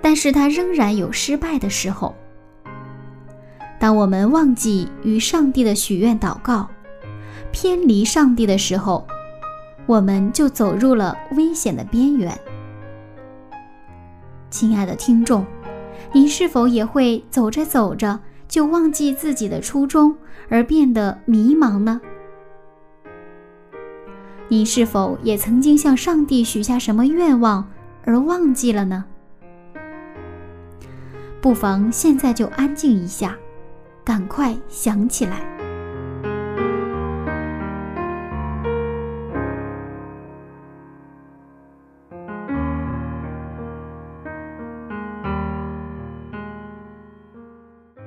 [0.00, 2.14] 但是他仍然有失败的时候。
[3.78, 6.68] 当我们忘记与上帝的许愿祷告，
[7.50, 9.06] 偏离上帝的时候，
[9.86, 12.38] 我们就走入了危险的边缘。
[14.50, 15.46] 亲爱的听众，
[16.12, 20.14] 你是否也会走着走着就忘记自己的初衷，
[20.48, 22.00] 而变得迷茫呢？
[24.52, 27.64] 你是否也曾经向上帝许下什么愿望
[28.04, 29.04] 而忘记了呢？
[31.40, 33.36] 不妨现在就安静一下，
[34.02, 35.40] 赶快想起来。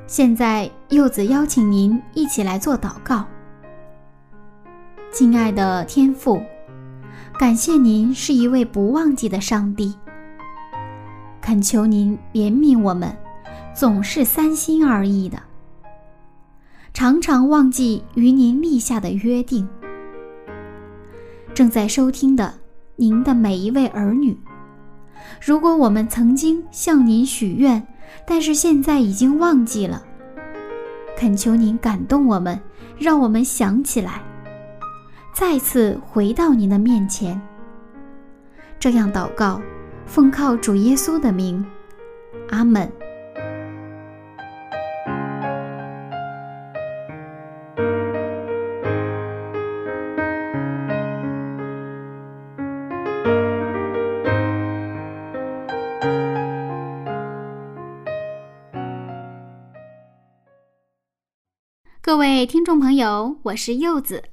[0.06, 3.26] 现在，柚子邀请您一起来做祷告。
[5.14, 6.42] 亲爱的天父，
[7.38, 9.94] 感谢您是一位不忘记的上帝。
[11.40, 13.16] 恳求您怜悯我们，
[13.76, 15.38] 总是三心二意的，
[16.96, 19.70] 常常忘记与您立下的约定。
[21.54, 22.52] 正在收听的
[22.96, 24.36] 您的每一位儿女，
[25.40, 27.86] 如果我们曾经向您许愿，
[28.26, 30.04] 但是现在已经忘记了，
[31.16, 32.60] 恳求您感动我们，
[32.98, 34.24] 让我们想起来，
[35.34, 37.42] 再次回到您的面前。
[38.80, 39.60] 这样祷告，
[40.06, 41.66] 奉靠主耶稣的名，
[42.50, 42.88] 阿门。
[62.02, 64.33] 各位听众朋友，我是柚子。